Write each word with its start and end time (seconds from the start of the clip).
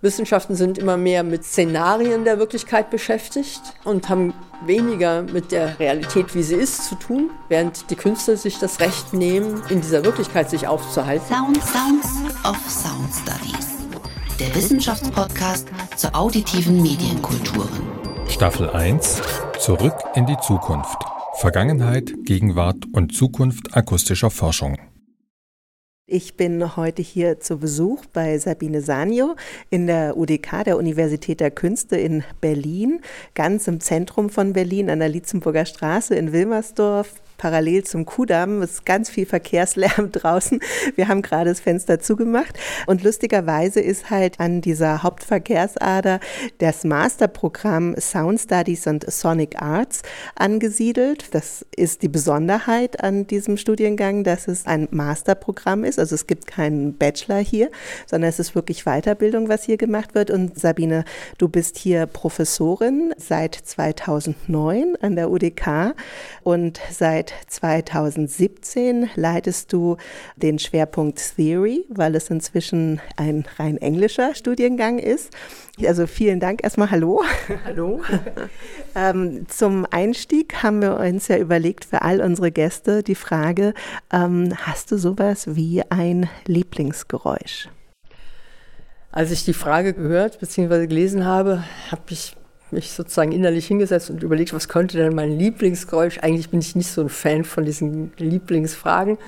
Wissenschaften 0.00 0.54
sind 0.54 0.78
immer 0.78 0.96
mehr 0.96 1.24
mit 1.24 1.42
Szenarien 1.44 2.24
der 2.24 2.38
Wirklichkeit 2.38 2.88
beschäftigt 2.88 3.60
und 3.82 4.08
haben 4.08 4.32
weniger 4.64 5.22
mit 5.22 5.50
der 5.50 5.80
Realität, 5.80 6.36
wie 6.36 6.44
sie 6.44 6.54
ist, 6.54 6.84
zu 6.84 6.94
tun, 6.94 7.30
während 7.48 7.90
die 7.90 7.96
Künstler 7.96 8.36
sich 8.36 8.60
das 8.60 8.78
Recht 8.78 9.12
nehmen, 9.12 9.60
in 9.70 9.80
dieser 9.80 10.04
Wirklichkeit 10.04 10.50
sich 10.50 10.68
aufzuhalten. 10.68 11.26
Sound 11.26 11.60
Sounds 11.64 12.08
of 12.44 12.56
Sound 12.70 13.12
Studies. 13.12 13.66
Der 14.38 14.54
Wissenschaftspodcast 14.54 15.66
zur 15.96 16.14
auditiven 16.14 16.80
Medienkulturen. 16.80 17.82
Staffel 18.28 18.70
1 18.70 19.20
Zurück 19.58 19.96
in 20.14 20.26
die 20.26 20.36
Zukunft. 20.38 20.98
Vergangenheit, 21.40 22.14
Gegenwart 22.24 22.84
und 22.92 23.16
Zukunft 23.16 23.76
akustischer 23.76 24.30
Forschung. 24.30 24.78
Ich 26.10 26.38
bin 26.38 26.74
heute 26.74 27.02
hier 27.02 27.38
zu 27.38 27.58
Besuch 27.58 28.06
bei 28.06 28.38
Sabine 28.38 28.80
Sanio 28.80 29.36
in 29.68 29.86
der 29.86 30.16
UDK, 30.16 30.64
der 30.64 30.78
Universität 30.78 31.38
der 31.38 31.50
Künste 31.50 31.98
in 31.98 32.24
Berlin, 32.40 33.02
ganz 33.34 33.68
im 33.68 33.78
Zentrum 33.78 34.30
von 34.30 34.54
Berlin 34.54 34.88
an 34.88 35.00
der 35.00 35.10
Lietzenburger 35.10 35.66
Straße 35.66 36.14
in 36.14 36.32
Wilmersdorf 36.32 37.20
parallel 37.38 37.84
zum 37.84 38.04
Kudamm. 38.04 38.60
Es 38.60 38.72
ist 38.72 38.84
ganz 38.84 39.08
viel 39.08 39.24
Verkehrslärm 39.24 40.12
draußen. 40.12 40.60
Wir 40.96 41.08
haben 41.08 41.22
gerade 41.22 41.50
das 41.50 41.60
Fenster 41.60 42.00
zugemacht. 42.00 42.58
Und 42.86 43.02
lustigerweise 43.02 43.80
ist 43.80 44.10
halt 44.10 44.40
an 44.40 44.60
dieser 44.60 45.02
Hauptverkehrsader 45.02 46.20
das 46.58 46.84
Masterprogramm 46.84 47.94
Sound 47.98 48.40
Studies 48.40 48.86
und 48.86 49.10
Sonic 49.10 49.62
Arts 49.62 50.02
angesiedelt. 50.34 51.34
Das 51.34 51.64
ist 51.74 52.02
die 52.02 52.08
Besonderheit 52.08 53.02
an 53.02 53.26
diesem 53.26 53.56
Studiengang, 53.56 54.24
dass 54.24 54.48
es 54.48 54.66
ein 54.66 54.88
Masterprogramm 54.90 55.84
ist. 55.84 55.98
Also 55.98 56.16
es 56.16 56.26
gibt 56.26 56.46
keinen 56.46 56.98
Bachelor 56.98 57.38
hier, 57.38 57.70
sondern 58.06 58.28
es 58.28 58.38
ist 58.38 58.54
wirklich 58.54 58.84
Weiterbildung, 58.84 59.48
was 59.48 59.64
hier 59.64 59.76
gemacht 59.76 60.14
wird. 60.14 60.30
Und 60.30 60.58
Sabine, 60.58 61.04
du 61.38 61.48
bist 61.48 61.78
hier 61.78 62.06
Professorin 62.06 63.14
seit 63.16 63.54
2009 63.54 64.96
an 65.00 65.14
der 65.14 65.30
UDK 65.30 65.94
und 66.42 66.80
seit 66.90 67.27
Seit 67.28 67.52
2017 67.52 69.10
leitest 69.14 69.72
du 69.72 69.96
den 70.36 70.58
Schwerpunkt 70.58 71.36
Theory, 71.36 71.84
weil 71.88 72.14
es 72.14 72.30
inzwischen 72.30 73.00
ein 73.16 73.44
rein 73.58 73.76
englischer 73.78 74.34
Studiengang 74.34 74.98
ist. 74.98 75.32
Also 75.84 76.06
vielen 76.06 76.40
Dank 76.40 76.62
erstmal. 76.62 76.90
Hallo. 76.90 77.22
Hallo. 77.64 78.02
ähm, 78.94 79.46
zum 79.48 79.86
Einstieg 79.90 80.62
haben 80.62 80.80
wir 80.80 80.98
uns 80.98 81.28
ja 81.28 81.38
überlegt 81.38 81.84
für 81.84 82.02
all 82.02 82.20
unsere 82.20 82.50
Gäste 82.50 83.02
die 83.02 83.14
Frage, 83.14 83.74
ähm, 84.12 84.54
hast 84.56 84.90
du 84.90 84.98
sowas 84.98 85.54
wie 85.54 85.82
ein 85.90 86.28
Lieblingsgeräusch? 86.46 87.68
Als 89.10 89.30
ich 89.30 89.44
die 89.44 89.54
Frage 89.54 89.94
gehört 89.94 90.38
bzw. 90.40 90.86
gelesen 90.86 91.24
habe, 91.24 91.64
habe 91.90 92.02
ich 92.10 92.36
mich 92.72 92.92
sozusagen 92.92 93.32
innerlich 93.32 93.66
hingesetzt 93.66 94.10
und 94.10 94.22
überlegt, 94.22 94.52
was 94.52 94.68
könnte 94.68 94.98
denn 94.98 95.14
mein 95.14 95.38
Lieblingsgeräusch? 95.38 96.18
Eigentlich 96.18 96.50
bin 96.50 96.60
ich 96.60 96.76
nicht 96.76 96.90
so 96.90 97.02
ein 97.02 97.08
Fan 97.08 97.44
von 97.44 97.64
diesen 97.64 98.12
Lieblingsfragen, 98.16 99.18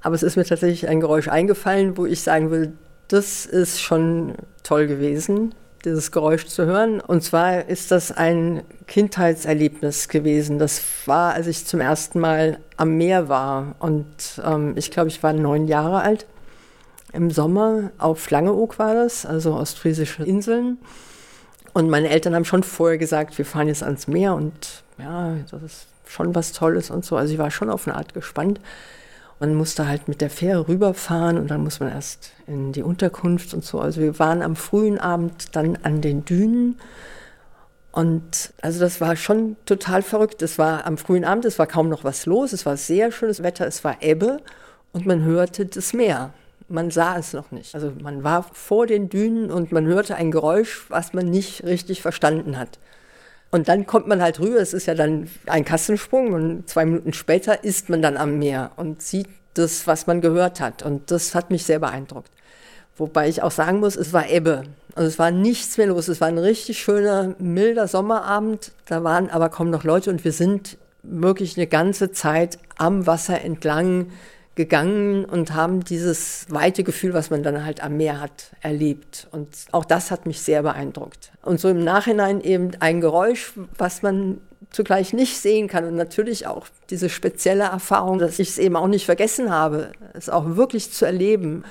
aber 0.00 0.14
es 0.14 0.22
ist 0.22 0.36
mir 0.36 0.44
tatsächlich 0.44 0.88
ein 0.88 1.00
Geräusch 1.00 1.28
eingefallen, 1.28 1.96
wo 1.96 2.06
ich 2.06 2.22
sagen 2.22 2.50
will, 2.50 2.72
das 3.08 3.46
ist 3.46 3.80
schon 3.80 4.34
toll 4.62 4.86
gewesen, 4.86 5.54
dieses 5.84 6.12
Geräusch 6.12 6.46
zu 6.46 6.64
hören. 6.64 7.00
Und 7.00 7.22
zwar 7.22 7.68
ist 7.68 7.90
das 7.90 8.10
ein 8.10 8.62
Kindheitserlebnis 8.86 10.08
gewesen. 10.08 10.58
Das 10.58 10.82
war, 11.06 11.34
als 11.34 11.46
ich 11.46 11.66
zum 11.66 11.80
ersten 11.80 12.20
Mal 12.20 12.58
am 12.76 12.96
Meer 12.96 13.28
war. 13.28 13.76
Und 13.80 14.06
ähm, 14.44 14.72
ich 14.76 14.90
glaube, 14.90 15.08
ich 15.08 15.22
war 15.22 15.32
neun 15.32 15.66
Jahre 15.68 16.02
alt. 16.02 16.26
Im 17.12 17.30
Sommer 17.30 17.90
auf 17.98 18.30
Langeoog 18.30 18.78
war 18.78 18.94
das, 18.94 19.26
also 19.26 19.54
ostfriesische 19.54 20.24
Inseln. 20.24 20.78
Und 21.72 21.88
meine 21.88 22.10
Eltern 22.10 22.34
haben 22.34 22.44
schon 22.44 22.62
vorher 22.62 22.98
gesagt, 22.98 23.38
wir 23.38 23.46
fahren 23.46 23.68
jetzt 23.68 23.82
ans 23.82 24.06
Meer 24.06 24.34
und 24.34 24.82
ja, 24.98 25.36
das 25.50 25.62
ist 25.62 25.86
schon 26.06 26.34
was 26.34 26.52
Tolles 26.52 26.90
und 26.90 27.04
so. 27.04 27.16
Also 27.16 27.32
ich 27.32 27.38
war 27.38 27.50
schon 27.50 27.70
auf 27.70 27.86
eine 27.86 27.96
Art 27.96 28.12
gespannt. 28.12 28.60
Man 29.40 29.54
musste 29.54 29.88
halt 29.88 30.06
mit 30.06 30.20
der 30.20 30.30
Fähre 30.30 30.68
rüberfahren 30.68 31.38
und 31.38 31.50
dann 31.50 31.64
muss 31.64 31.80
man 31.80 31.90
erst 31.90 32.32
in 32.46 32.72
die 32.72 32.82
Unterkunft 32.82 33.54
und 33.54 33.64
so. 33.64 33.80
Also 33.80 34.00
wir 34.00 34.18
waren 34.18 34.42
am 34.42 34.54
frühen 34.54 34.98
Abend 34.98 35.56
dann 35.56 35.78
an 35.82 36.00
den 36.00 36.24
Dünen. 36.24 36.78
Und 37.90 38.52
also 38.60 38.80
das 38.80 39.00
war 39.00 39.16
schon 39.16 39.56
total 39.66 40.02
verrückt. 40.02 40.42
Es 40.42 40.58
war 40.58 40.86
am 40.86 40.98
frühen 40.98 41.24
Abend, 41.24 41.44
es 41.44 41.58
war 41.58 41.66
kaum 41.66 41.88
noch 41.88 42.04
was 42.04 42.26
los, 42.26 42.52
es 42.52 42.66
war 42.66 42.76
sehr 42.76 43.10
schönes 43.10 43.42
Wetter, 43.42 43.66
es 43.66 43.82
war 43.82 43.96
Ebbe 44.00 44.40
und 44.92 45.06
man 45.06 45.24
hörte 45.24 45.66
das 45.66 45.92
Meer 45.92 46.32
man 46.72 46.90
sah 46.90 47.16
es 47.18 47.32
noch 47.32 47.50
nicht. 47.52 47.74
Also 47.74 47.92
man 48.02 48.24
war 48.24 48.42
vor 48.52 48.86
den 48.86 49.08
Dünen 49.08 49.50
und 49.50 49.72
man 49.72 49.86
hörte 49.86 50.16
ein 50.16 50.30
Geräusch, 50.30 50.86
was 50.88 51.12
man 51.12 51.30
nicht 51.30 51.64
richtig 51.64 52.02
verstanden 52.02 52.58
hat. 52.58 52.78
Und 53.50 53.68
dann 53.68 53.86
kommt 53.86 54.08
man 54.08 54.22
halt 54.22 54.40
rüber, 54.40 54.60
es 54.60 54.72
ist 54.72 54.86
ja 54.86 54.94
dann 54.94 55.28
ein 55.46 55.64
Kassensprung 55.64 56.32
und 56.32 56.68
zwei 56.68 56.86
Minuten 56.86 57.12
später 57.12 57.62
ist 57.64 57.90
man 57.90 58.00
dann 58.00 58.16
am 58.16 58.38
Meer 58.38 58.72
und 58.76 59.02
sieht 59.02 59.28
das, 59.54 59.86
was 59.86 60.06
man 60.06 60.22
gehört 60.22 60.60
hat. 60.60 60.82
Und 60.82 61.10
das 61.10 61.34
hat 61.34 61.50
mich 61.50 61.64
sehr 61.64 61.78
beeindruckt. 61.78 62.30
Wobei 62.96 63.28
ich 63.28 63.42
auch 63.42 63.50
sagen 63.50 63.80
muss, 63.80 63.96
es 63.96 64.14
war 64.14 64.30
Ebbe. 64.30 64.64
Also 64.94 65.08
es 65.08 65.18
war 65.18 65.30
nichts 65.30 65.76
mehr 65.76 65.86
los. 65.86 66.08
Es 66.08 66.20
war 66.20 66.28
ein 66.28 66.38
richtig 66.38 66.78
schöner, 66.78 67.34
milder 67.38 67.88
Sommerabend. 67.88 68.72
Da 68.86 69.04
waren 69.04 69.28
aber 69.28 69.50
kaum 69.50 69.68
noch 69.68 69.84
Leute 69.84 70.08
und 70.08 70.24
wir 70.24 70.32
sind 70.32 70.78
wirklich 71.02 71.56
eine 71.56 71.66
ganze 71.66 72.12
Zeit 72.12 72.58
am 72.78 73.06
Wasser 73.06 73.42
entlang 73.42 74.12
gegangen 74.54 75.24
und 75.24 75.54
haben 75.54 75.82
dieses 75.82 76.46
weite 76.50 76.84
Gefühl, 76.84 77.14
was 77.14 77.30
man 77.30 77.42
dann 77.42 77.64
halt 77.64 77.82
am 77.82 77.96
Meer 77.96 78.20
hat, 78.20 78.50
erlebt. 78.60 79.28
Und 79.30 79.48
auch 79.72 79.84
das 79.84 80.10
hat 80.10 80.26
mich 80.26 80.40
sehr 80.42 80.62
beeindruckt. 80.62 81.32
Und 81.42 81.58
so 81.58 81.68
im 81.68 81.82
Nachhinein 81.82 82.40
eben 82.40 82.72
ein 82.80 83.00
Geräusch, 83.00 83.52
was 83.78 84.02
man 84.02 84.40
zugleich 84.70 85.12
nicht 85.12 85.38
sehen 85.38 85.68
kann. 85.68 85.84
Und 85.84 85.96
natürlich 85.96 86.46
auch 86.46 86.66
diese 86.90 87.08
spezielle 87.08 87.64
Erfahrung, 87.64 88.18
dass 88.18 88.38
ich 88.38 88.50
es 88.50 88.58
eben 88.58 88.76
auch 88.76 88.88
nicht 88.88 89.06
vergessen 89.06 89.50
habe, 89.50 89.92
es 90.12 90.28
auch 90.28 90.56
wirklich 90.56 90.92
zu 90.92 91.06
erleben. 91.06 91.64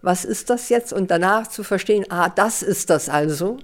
Was 0.00 0.24
ist 0.24 0.50
das 0.50 0.68
jetzt? 0.68 0.92
Und 0.92 1.10
danach 1.10 1.48
zu 1.48 1.64
verstehen, 1.64 2.04
ah, 2.08 2.28
das 2.28 2.62
ist 2.62 2.90
das 2.90 3.08
also 3.08 3.58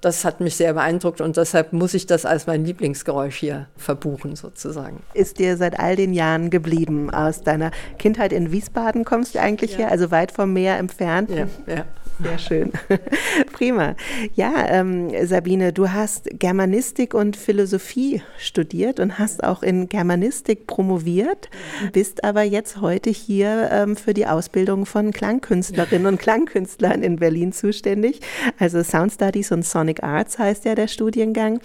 das 0.00 0.24
hat 0.24 0.40
mich 0.40 0.56
sehr 0.56 0.74
beeindruckt 0.74 1.20
und 1.20 1.36
deshalb 1.36 1.72
muss 1.72 1.94
ich 1.94 2.06
das 2.06 2.24
als 2.24 2.46
mein 2.46 2.64
Lieblingsgeräusch 2.64 3.36
hier 3.36 3.66
verbuchen 3.76 4.36
sozusagen. 4.36 5.02
Ist 5.12 5.38
dir 5.38 5.56
seit 5.56 5.80
all 5.80 5.96
den 5.96 6.12
Jahren 6.12 6.50
geblieben? 6.50 7.10
Aus 7.10 7.42
deiner 7.42 7.72
Kindheit 7.98 8.32
in 8.32 8.52
Wiesbaden 8.52 9.04
kommst 9.04 9.34
du 9.34 9.40
eigentlich 9.40 9.72
ja. 9.72 9.78
her, 9.78 9.90
also 9.90 10.10
weit 10.10 10.30
vom 10.30 10.52
Meer 10.52 10.78
entfernt? 10.78 11.30
Ja, 11.30 11.46
ja. 11.66 11.84
Sehr 12.20 12.38
schön. 12.38 12.72
Prima. 13.52 13.94
Ja, 14.34 14.66
ähm, 14.68 15.10
Sabine, 15.26 15.72
du 15.72 15.90
hast 15.92 16.28
Germanistik 16.32 17.14
und 17.14 17.36
Philosophie 17.36 18.22
studiert 18.38 18.98
und 18.98 19.18
hast 19.18 19.44
auch 19.44 19.62
in 19.62 19.88
Germanistik 19.88 20.66
promoviert, 20.66 21.48
bist 21.92 22.24
aber 22.24 22.42
jetzt 22.42 22.80
heute 22.80 23.10
hier 23.10 23.68
ähm, 23.70 23.96
für 23.96 24.14
die 24.14 24.26
Ausbildung 24.26 24.84
von 24.84 25.12
Klangkünstlerinnen 25.12 26.06
und 26.06 26.18
Klangkünstlern 26.18 27.02
in 27.02 27.16
Berlin 27.16 27.52
zuständig. 27.52 28.20
Also 28.58 28.82
Sound 28.82 29.12
Studies 29.12 29.52
und 29.52 29.64
Sonic 29.64 30.02
Arts 30.02 30.38
heißt 30.38 30.64
ja 30.64 30.74
der 30.74 30.88
Studiengang 30.88 31.60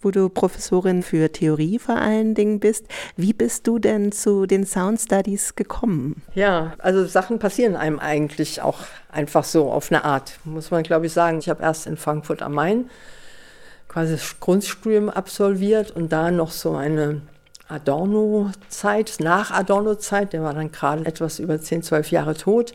wo 0.00 0.10
du 0.10 0.28
Professorin 0.28 1.02
für 1.02 1.32
Theorie 1.32 1.78
vor 1.78 1.96
allen 1.96 2.34
Dingen 2.34 2.60
bist. 2.60 2.86
Wie 3.16 3.32
bist 3.32 3.66
du 3.66 3.78
denn 3.78 4.12
zu 4.12 4.46
den 4.46 4.66
Sound 4.66 5.00
Studies 5.00 5.54
gekommen? 5.54 6.22
Ja, 6.34 6.74
also 6.78 7.04
Sachen 7.06 7.38
passieren 7.38 7.76
einem 7.76 7.98
eigentlich 7.98 8.62
auch 8.62 8.80
einfach 9.10 9.44
so 9.44 9.70
auf 9.70 9.90
eine 9.90 10.04
Art, 10.04 10.38
muss 10.44 10.70
man 10.70 10.82
glaube 10.82 11.06
ich 11.06 11.12
sagen. 11.12 11.38
Ich 11.38 11.48
habe 11.48 11.62
erst 11.62 11.86
in 11.86 11.96
Frankfurt 11.96 12.42
am 12.42 12.52
Main 12.52 12.90
quasi 13.88 14.12
das 14.12 14.40
Grundstudium 14.40 15.08
absolviert 15.08 15.90
und 15.90 16.12
da 16.12 16.30
noch 16.30 16.50
so 16.50 16.74
eine 16.74 17.22
Adorno-Zeit, 17.68 19.16
nach 19.20 19.50
Adorno-Zeit, 19.50 20.34
der 20.34 20.42
war 20.42 20.52
dann 20.52 20.70
gerade 20.70 21.06
etwas 21.06 21.38
über 21.38 21.60
10, 21.60 21.82
12 21.82 22.10
Jahre 22.10 22.34
tot. 22.34 22.74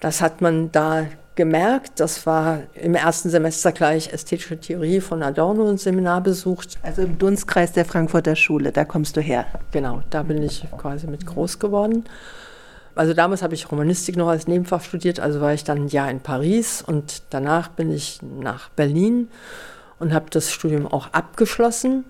Das 0.00 0.20
hat 0.20 0.40
man 0.40 0.70
da 0.70 1.06
gemerkt. 1.38 2.00
Das 2.00 2.26
war 2.26 2.64
im 2.74 2.96
ersten 2.96 3.30
Semester 3.30 3.70
gleich 3.70 4.12
ästhetische 4.12 4.58
Theorie 4.58 5.00
von 5.00 5.22
Adorno 5.22 5.70
ein 5.70 5.78
Seminar 5.78 6.20
besucht. 6.20 6.78
Also 6.82 7.02
im 7.02 7.16
Dunstkreis 7.16 7.72
der 7.72 7.84
Frankfurter 7.84 8.34
Schule, 8.34 8.72
da 8.72 8.84
kommst 8.84 9.16
du 9.16 9.20
her. 9.20 9.46
Genau, 9.70 10.02
da 10.10 10.24
bin 10.24 10.42
ich 10.42 10.66
quasi 10.76 11.06
mit 11.06 11.24
groß 11.24 11.60
geworden. 11.60 12.04
Also 12.96 13.14
damals 13.14 13.42
habe 13.42 13.54
ich 13.54 13.70
Romanistik 13.70 14.16
noch 14.16 14.26
als 14.26 14.48
Nebenfach 14.48 14.82
studiert, 14.82 15.20
also 15.20 15.40
war 15.40 15.54
ich 15.54 15.62
dann 15.62 15.84
ein 15.84 15.88
Jahr 15.88 16.10
in 16.10 16.18
Paris 16.18 16.82
und 16.82 17.22
danach 17.30 17.68
bin 17.68 17.92
ich 17.92 18.18
nach 18.22 18.70
Berlin 18.70 19.28
und 20.00 20.12
habe 20.12 20.26
das 20.30 20.50
Studium 20.50 20.88
auch 20.88 21.12
abgeschlossen. 21.12 22.04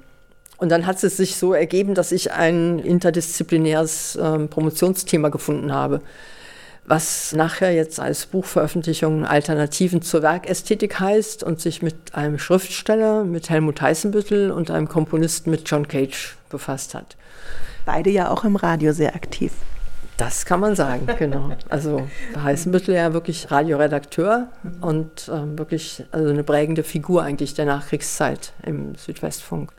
Und 0.56 0.70
dann 0.70 0.86
hat 0.86 1.04
es 1.04 1.19
sich 1.19 1.36
so 1.36 1.52
ergeben, 1.52 1.94
dass 1.94 2.10
ich 2.12 2.32
ein 2.32 2.78
interdisziplinäres 2.78 4.16
äh, 4.16 4.38
Promotionsthema 4.46 5.28
gefunden 5.28 5.72
habe 5.72 6.00
was 6.88 7.32
nachher 7.32 7.73
jetzt 7.73 8.00
als 8.00 8.26
Buchveröffentlichung 8.26 9.26
Alternativen 9.26 10.00
zur 10.00 10.23
Werkästhetik 10.23 10.99
heißt 10.99 11.43
und 11.43 11.61
sich 11.61 11.82
mit 11.82 12.14
einem 12.14 12.38
Schriftsteller, 12.38 13.25
mit 13.25 13.50
Helmut 13.50 13.82
Heißenbüttel 13.82 14.50
und 14.50 14.70
einem 14.70 14.88
Komponisten 14.88 15.50
mit 15.50 15.69
John 15.69 15.87
Cage 15.87 16.37
befasst 16.49 16.94
hat. 16.94 17.17
Beide 17.85 18.11
ja 18.11 18.31
auch 18.31 18.44
im 18.44 18.56
Radio 18.56 18.93
sehr 18.93 19.14
aktiv. 19.14 19.52
Das 20.17 20.46
kann 20.46 20.61
man 20.61 20.75
sagen, 20.75 21.06
genau. 21.19 21.52
Also 21.69 22.08
Heißenbüttel 22.37 22.94
ja 22.94 23.12
wirklich 23.12 23.50
Radioredakteur 23.50 24.49
und 24.81 25.29
äh, 25.29 25.58
wirklich 25.58 26.05
also 26.11 26.31
eine 26.31 26.43
prägende 26.43 26.82
Figur 26.82 27.23
eigentlich 27.23 27.55
der 27.55 27.67
Nachkriegszeit 27.67 28.52
im 28.64 28.94
Südwestfunk. 28.96 29.73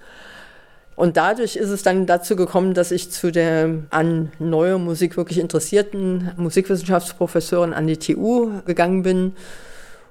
Und 0.99 1.15
dadurch 1.15 1.55
ist 1.55 1.69
es 1.69 1.81
dann 1.81 2.07
dazu 2.07 2.35
gekommen, 2.35 2.73
dass 2.73 2.91
ich 2.91 3.09
zu 3.09 3.31
der 3.31 3.69
an 3.89 4.33
neue 4.37 4.77
Musik 4.77 5.15
wirklich 5.15 5.39
interessierten 5.39 6.31
Musikwissenschaftsprofessorin 6.35 7.71
an 7.71 7.87
die 7.87 7.95
TU 7.95 8.51
gegangen 8.65 9.03
bin 9.03 9.33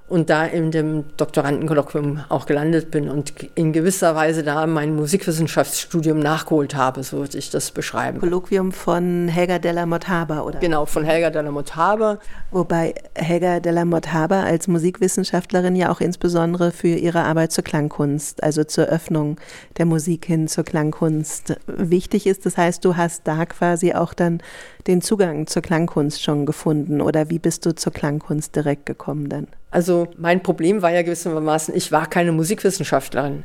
und 0.09 0.29
da 0.29 0.45
in 0.45 0.71
dem 0.71 1.05
Doktorandenkolloquium 1.17 2.21
auch 2.29 2.45
gelandet 2.45 2.91
bin 2.91 3.09
und 3.09 3.33
in 3.55 3.71
gewisser 3.73 4.15
Weise 4.15 4.43
da 4.43 4.65
mein 4.65 4.95
Musikwissenschaftsstudium 4.95 6.19
nachgeholt 6.19 6.75
habe, 6.75 7.03
so 7.03 7.17
würde 7.17 7.37
ich 7.37 7.51
das 7.51 7.71
beschreiben. 7.71 8.19
Kolloquium 8.19 8.71
von 8.71 9.27
Helga 9.27 9.59
della 9.59 9.85
Motaba, 9.85 10.41
oder? 10.41 10.59
Genau, 10.59 10.85
von 10.85 11.03
Helga 11.03 11.29
della 11.29 11.51
Motaba. 11.51 12.17
Wobei 12.51 12.95
Helga 13.15 13.59
della 13.59 13.85
Motaba 13.85 14.43
als 14.43 14.67
Musikwissenschaftlerin 14.67 15.75
ja 15.75 15.91
auch 15.91 16.01
insbesondere 16.01 16.71
für 16.71 16.87
ihre 16.87 17.23
Arbeit 17.23 17.51
zur 17.51 17.63
Klangkunst, 17.63 18.43
also 18.43 18.63
zur 18.63 18.85
Öffnung 18.85 19.37
der 19.77 19.85
Musik 19.85 20.25
hin 20.25 20.47
zur 20.47 20.63
Klangkunst 20.63 21.55
wichtig 21.67 22.25
ist. 22.25 22.45
Das 22.45 22.57
heißt, 22.57 22.83
du 22.83 22.97
hast 22.97 23.27
da 23.27 23.45
quasi 23.45 23.93
auch 23.93 24.15
dann 24.15 24.41
den 24.87 25.01
Zugang 25.01 25.45
zur 25.45 25.61
Klangkunst 25.61 26.23
schon 26.23 26.47
gefunden 26.47 26.99
oder 26.99 27.29
wie 27.29 27.39
bist 27.39 27.65
du 27.65 27.75
zur 27.75 27.93
Klangkunst 27.93 28.55
direkt 28.55 28.87
gekommen 28.87 29.29
dann? 29.29 29.47
Also 29.71 30.07
mein 30.17 30.41
Problem 30.41 30.81
war 30.81 30.91
ja 30.91 31.03
gewissermaßen, 31.03 31.75
ich 31.75 31.91
war 31.91 32.07
keine 32.07 32.31
Musikwissenschaftlerin. 32.31 33.43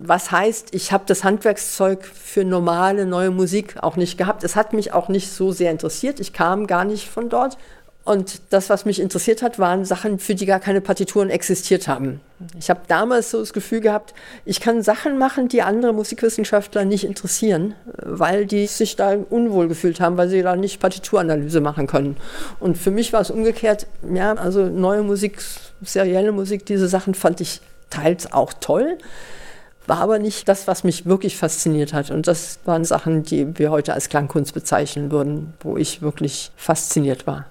Was 0.00 0.30
heißt, 0.30 0.74
ich 0.74 0.92
habe 0.92 1.04
das 1.06 1.24
Handwerkszeug 1.24 2.04
für 2.04 2.44
normale 2.44 3.04
neue 3.04 3.30
Musik 3.32 3.74
auch 3.82 3.96
nicht 3.96 4.16
gehabt. 4.16 4.44
Es 4.44 4.54
hat 4.54 4.72
mich 4.72 4.92
auch 4.92 5.08
nicht 5.08 5.28
so 5.28 5.50
sehr 5.50 5.72
interessiert. 5.72 6.20
Ich 6.20 6.32
kam 6.32 6.68
gar 6.68 6.84
nicht 6.84 7.08
von 7.08 7.28
dort. 7.28 7.58
Und 8.08 8.40
das, 8.48 8.70
was 8.70 8.86
mich 8.86 9.00
interessiert 9.00 9.42
hat, 9.42 9.58
waren 9.58 9.84
Sachen, 9.84 10.18
für 10.18 10.34
die 10.34 10.46
gar 10.46 10.60
keine 10.60 10.80
Partituren 10.80 11.28
existiert 11.28 11.88
haben. 11.88 12.22
Ich 12.58 12.70
habe 12.70 12.80
damals 12.88 13.30
so 13.30 13.38
das 13.38 13.52
Gefühl 13.52 13.82
gehabt, 13.82 14.14
ich 14.46 14.60
kann 14.60 14.82
Sachen 14.82 15.18
machen, 15.18 15.48
die 15.48 15.60
andere 15.60 15.92
Musikwissenschaftler 15.92 16.86
nicht 16.86 17.04
interessieren, 17.04 17.74
weil 18.02 18.46
die 18.46 18.66
sich 18.66 18.96
da 18.96 19.14
unwohl 19.28 19.68
gefühlt 19.68 20.00
haben, 20.00 20.16
weil 20.16 20.30
sie 20.30 20.40
da 20.40 20.56
nicht 20.56 20.80
Partituranalyse 20.80 21.60
machen 21.60 21.86
können. 21.86 22.16
Und 22.60 22.78
für 22.78 22.90
mich 22.90 23.12
war 23.12 23.20
es 23.20 23.30
umgekehrt, 23.30 23.86
ja, 24.10 24.32
also 24.32 24.64
neue 24.64 25.02
Musik, 25.02 25.42
serielle 25.82 26.32
Musik, 26.32 26.64
diese 26.64 26.88
Sachen 26.88 27.12
fand 27.12 27.42
ich 27.42 27.60
teils 27.90 28.32
auch 28.32 28.54
toll 28.54 28.96
war 29.86 30.00
aber 30.00 30.18
nicht 30.18 30.46
das, 30.50 30.66
was 30.66 30.84
mich 30.84 31.06
wirklich 31.06 31.38
fasziniert 31.38 31.94
hat. 31.94 32.10
Und 32.10 32.26
das 32.26 32.58
waren 32.66 32.84
Sachen, 32.84 33.22
die 33.22 33.58
wir 33.58 33.70
heute 33.70 33.94
als 33.94 34.10
Klangkunst 34.10 34.52
bezeichnen 34.52 35.10
würden, 35.10 35.54
wo 35.60 35.78
ich 35.78 36.02
wirklich 36.02 36.50
fasziniert 36.56 37.26
war. 37.26 37.46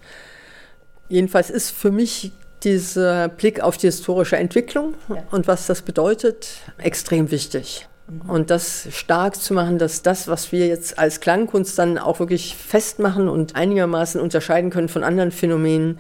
Jedenfalls 1.09 1.49
ist 1.49 1.71
für 1.71 1.91
mich 1.91 2.31
dieser 2.63 3.29
Blick 3.29 3.61
auf 3.61 3.77
die 3.77 3.87
historische 3.87 4.37
Entwicklung 4.37 4.95
ja. 5.09 5.23
und 5.31 5.47
was 5.47 5.67
das 5.67 5.81
bedeutet, 5.81 6.47
extrem 6.77 7.31
wichtig. 7.31 7.87
Mhm. 8.07 8.29
Und 8.29 8.49
das 8.49 8.87
stark 8.91 9.35
zu 9.35 9.53
machen, 9.53 9.77
dass 9.77 10.01
das, 10.01 10.27
was 10.27 10.51
wir 10.51 10.67
jetzt 10.67 10.97
als 10.97 11.19
Klangkunst 11.19 11.77
dann 11.77 11.97
auch 11.97 12.19
wirklich 12.19 12.55
festmachen 12.55 13.29
und 13.29 13.55
einigermaßen 13.55 14.19
unterscheiden 14.19 14.69
können 14.69 14.89
von 14.89 15.03
anderen 15.03 15.31
Phänomenen, 15.31 15.99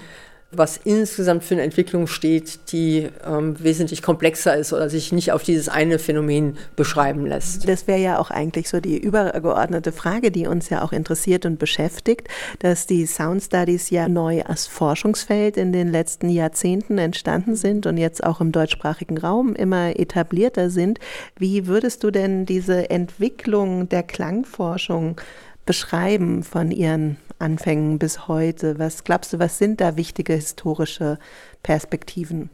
was 0.51 0.79
insgesamt 0.85 1.43
für 1.43 1.55
eine 1.55 1.63
Entwicklung 1.63 2.07
steht, 2.07 2.71
die 2.71 3.09
ähm, 3.25 3.61
wesentlich 3.61 4.01
komplexer 4.01 4.55
ist 4.55 4.71
oder 4.71 4.89
sich 4.89 5.11
nicht 5.11 5.33
auf 5.33 5.43
dieses 5.43 5.67
eine 5.67 5.99
Phänomen 5.99 6.57
beschreiben 6.77 7.25
lässt. 7.25 7.67
Das 7.67 7.85
wäre 7.85 7.99
ja 7.99 8.17
auch 8.17 8.31
eigentlich 8.31 8.69
so 8.69 8.79
die 8.79 8.97
übergeordnete 8.97 9.91
Frage, 9.91 10.31
die 10.31 10.47
uns 10.47 10.69
ja 10.69 10.83
auch 10.83 10.93
interessiert 10.93 11.45
und 11.45 11.59
beschäftigt, 11.59 12.29
dass 12.59 12.87
die 12.87 13.05
Sound 13.05 13.43
Studies 13.43 13.89
ja 13.89 14.07
neu 14.07 14.41
als 14.43 14.67
Forschungsfeld 14.67 15.57
in 15.57 15.73
den 15.73 15.91
letzten 15.91 16.29
Jahrzehnten 16.29 16.97
entstanden 16.97 17.57
sind 17.57 17.85
und 17.85 17.97
jetzt 17.97 18.23
auch 18.23 18.39
im 18.39 18.53
deutschsprachigen 18.53 19.17
Raum 19.17 19.53
immer 19.53 19.99
etablierter 19.99 20.69
sind. 20.69 20.99
Wie 21.37 21.67
würdest 21.67 22.05
du 22.05 22.11
denn 22.11 22.45
diese 22.45 22.89
Entwicklung 22.89 23.89
der 23.89 24.03
Klangforschung 24.03 25.19
beschreiben 25.67 26.43
von 26.43 26.71
Ihren 26.71 27.17
Anfängen 27.37 27.99
bis 27.99 28.27
heute? 28.27 28.79
Was 28.79 29.03
glaubst 29.03 29.33
du, 29.33 29.39
was 29.39 29.59
sind 29.59 29.79
da 29.79 29.95
wichtige 29.95 30.33
historische 30.33 31.19
Perspektiven? 31.61 32.49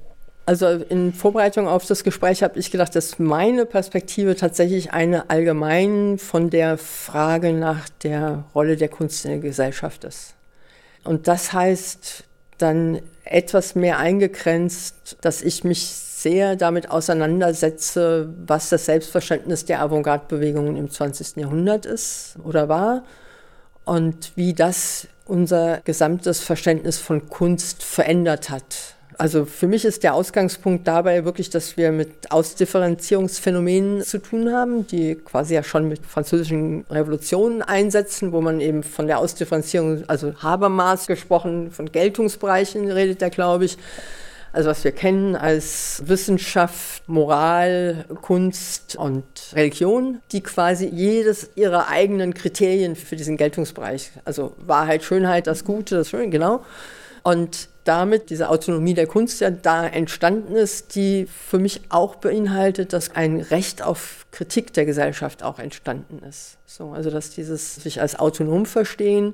Also 0.46 0.68
in 0.68 1.14
Vorbereitung 1.14 1.70
auf 1.70 1.86
das 1.86 2.04
Gespräch 2.04 2.44
habe 2.44 2.60
ich 2.60 2.70
gedacht, 2.70 2.94
dass 2.98 3.18
meine 3.18 3.66
Perspektive 3.66 4.36
tatsächlich 4.36 4.92
eine 4.92 5.30
allgemein 5.30 6.18
von 6.18 6.50
der 6.50 6.78
Frage 6.78 7.54
nach 7.54 7.88
der 7.88 8.44
Rolle 8.54 8.76
der 8.76 8.90
Kunst 8.90 9.24
in 9.24 9.32
der 9.32 9.40
Gesellschaft 9.40 10.04
ist. 10.04 10.36
Und 11.06 11.30
das 11.30 11.54
heißt 11.54 12.26
dann 12.58 13.00
etwas 13.24 13.76
mehr 13.76 14.00
eingegrenzt, 14.00 15.18
dass 15.22 15.42
ich 15.42 15.64
mich 15.64 15.86
sehr 16.24 16.56
damit 16.56 16.90
auseinandersetze, 16.90 18.34
was 18.48 18.70
das 18.70 18.86
Selbstverständnis 18.86 19.66
der 19.66 19.82
Avantgarde-Bewegungen 19.82 20.78
im 20.78 20.90
20. 20.90 21.36
Jahrhundert 21.36 21.86
ist 21.86 22.38
oder 22.44 22.70
war 22.70 23.04
und 23.84 24.32
wie 24.36 24.54
das 24.54 25.08
unser 25.26 25.82
gesamtes 25.84 26.40
Verständnis 26.40 26.98
von 26.98 27.30
Kunst 27.30 27.84
verändert 27.84 28.50
hat. 28.50 28.96
Also 29.18 29.46
für 29.46 29.68
mich 29.68 29.86
ist 29.86 30.04
der 30.04 30.16
Ausgangspunkt 30.16 30.88
dabei 30.88 31.24
wirklich, 31.24 31.50
dass 31.50 31.78
wir 31.78 31.92
mit 31.92 32.32
Ausdifferenzierungsphänomenen 32.32 34.02
zu 34.02 34.18
tun 34.18 34.52
haben, 34.52 34.88
die 34.88 35.16
quasi 35.16 35.54
ja 35.54 35.64
schon 35.64 35.88
mit 35.88 36.06
französischen 36.06 36.86
Revolutionen 36.90 37.62
einsetzen, 37.62 38.32
wo 38.32 38.42
man 38.42 38.60
eben 38.60 38.82
von 38.82 39.08
der 39.08 39.20
Ausdifferenzierung, 39.20 40.04
also 40.08 40.34
Habermas 40.42 41.06
gesprochen, 41.06 41.72
von 41.72 41.92
Geltungsbereichen 41.92 42.90
redet 42.90 43.22
er, 43.22 43.30
glaube 43.30 43.66
ich, 43.66 43.78
also 44.54 44.70
was 44.70 44.84
wir 44.84 44.92
kennen 44.92 45.36
als 45.36 46.04
Wissenschaft, 46.06 47.10
Moral, 47.10 48.06
Kunst 48.22 48.96
und 48.96 49.26
Religion, 49.54 50.22
die 50.32 50.42
quasi 50.42 50.88
jedes 50.88 51.50
ihrer 51.56 51.90
eigenen 51.90 52.36
Kriterien 52.36 52.96
für 52.96 53.16
diesen 53.16 53.36
Geltungsbereich, 53.36 54.12
also 54.26 54.54
Wahrheit, 54.58 55.04
Schönheit, 55.04 55.48
das 55.48 55.66
Gute, 55.66 55.96
das 55.96 56.10
Schöne, 56.10 56.30
genau. 56.30 56.64
Und 57.24 57.70
damit 57.84 58.30
diese 58.30 58.50
Autonomie 58.50 58.94
der 58.94 59.08
Kunst 59.08 59.42
ja 59.42 59.50
da 59.50 59.88
entstanden 59.88 60.56
ist, 60.56 60.96
die 60.96 61.26
für 61.26 61.58
mich 61.58 61.82
auch 61.90 62.16
beinhaltet, 62.16 62.94
dass 62.94 63.16
ein 63.16 63.42
Recht 63.42 63.82
auf 63.82 64.26
Kritik 64.32 64.72
der 64.74 64.86
Gesellschaft 64.86 65.42
auch 65.42 65.60
entstanden 65.60 66.22
ist. 66.28 66.58
So, 66.66 66.92
also 66.92 67.10
dass 67.10 67.32
dieses 67.32 67.76
sich 67.76 68.00
als 68.00 68.20
autonom 68.20 68.66
verstehen 68.66 69.34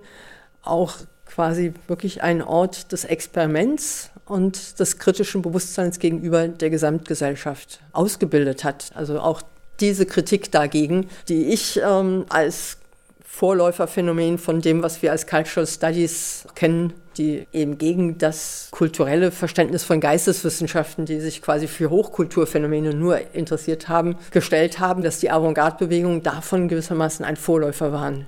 auch 0.63 0.93
quasi 1.29 1.73
wirklich 1.87 2.23
ein 2.23 2.41
Ort 2.41 2.91
des 2.91 3.05
Experiments 3.05 4.11
und 4.25 4.79
des 4.79 4.97
kritischen 4.97 5.41
Bewusstseins 5.41 5.99
gegenüber 5.99 6.47
der 6.47 6.69
Gesamtgesellschaft 6.69 7.79
ausgebildet 7.93 8.63
hat. 8.63 8.91
Also 8.95 9.19
auch 9.19 9.41
diese 9.79 10.05
Kritik 10.05 10.51
dagegen, 10.51 11.09
die 11.27 11.45
ich 11.47 11.79
ähm, 11.83 12.25
als 12.29 12.77
Vorläuferphänomen 13.23 14.37
von 14.37 14.59
dem, 14.59 14.83
was 14.83 15.01
wir 15.01 15.11
als 15.11 15.25
Cultural 15.25 15.65
Studies 15.65 16.45
kennen, 16.55 16.93
die 17.17 17.47
eben 17.53 17.77
gegen 17.77 18.17
das 18.17 18.67
kulturelle 18.71 19.31
Verständnis 19.31 19.83
von 19.83 20.01
Geisteswissenschaften, 20.01 21.05
die 21.05 21.21
sich 21.21 21.41
quasi 21.41 21.67
für 21.67 21.89
Hochkulturphänomene 21.89 22.93
nur 22.93 23.19
interessiert 23.33 23.87
haben, 23.87 24.17
gestellt 24.31 24.79
haben, 24.79 25.03
dass 25.03 25.19
die 25.19 25.31
Avantgarde-Bewegungen 25.31 26.23
davon 26.23 26.67
gewissermaßen 26.67 27.23
ein 27.23 27.37
Vorläufer 27.37 27.93
waren. 27.93 28.27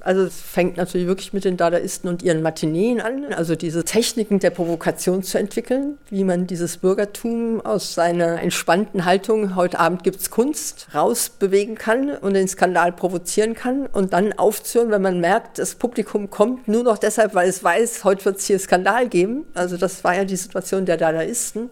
Also 0.00 0.24
es 0.24 0.40
fängt 0.40 0.76
natürlich 0.76 1.06
wirklich 1.06 1.32
mit 1.32 1.44
den 1.46 1.56
Dadaisten 1.56 2.08
und 2.08 2.22
ihren 2.22 2.42
Matineen 2.42 3.00
an, 3.00 3.32
also 3.32 3.56
diese 3.56 3.82
Techniken 3.82 4.38
der 4.38 4.50
Provokation 4.50 5.22
zu 5.22 5.38
entwickeln, 5.38 5.96
wie 6.10 6.22
man 6.22 6.46
dieses 6.46 6.76
Bürgertum 6.76 7.60
aus 7.64 7.94
seiner 7.94 8.42
entspannten 8.42 9.06
Haltung, 9.06 9.56
heute 9.56 9.80
Abend 9.80 10.04
gibt 10.04 10.20
es 10.20 10.30
Kunst, 10.30 10.88
rausbewegen 10.94 11.76
kann 11.76 12.10
und 12.10 12.34
den 12.34 12.46
Skandal 12.46 12.92
provozieren 12.92 13.54
kann 13.54 13.86
und 13.86 14.12
dann 14.12 14.34
aufzuhören, 14.34 14.90
wenn 14.90 15.00
man 15.00 15.18
merkt, 15.18 15.58
das 15.58 15.74
Publikum 15.74 16.28
kommt 16.28 16.68
nur 16.68 16.82
noch 16.82 16.98
deshalb, 16.98 17.34
weil 17.34 17.48
es 17.48 17.64
weiß, 17.64 18.04
heute 18.04 18.26
wird 18.26 18.36
es 18.36 18.46
hier 18.46 18.58
Skandal 18.58 19.08
geben. 19.08 19.46
Also 19.54 19.78
das 19.78 20.04
war 20.04 20.14
ja 20.14 20.24
die 20.24 20.36
Situation 20.36 20.84
der 20.84 20.98
Dadaisten. 20.98 21.70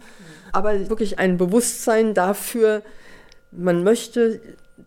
Aber 0.50 0.88
wirklich 0.88 1.18
ein 1.18 1.36
Bewusstsein 1.36 2.14
dafür, 2.14 2.82
man 3.52 3.84
möchte 3.84 4.40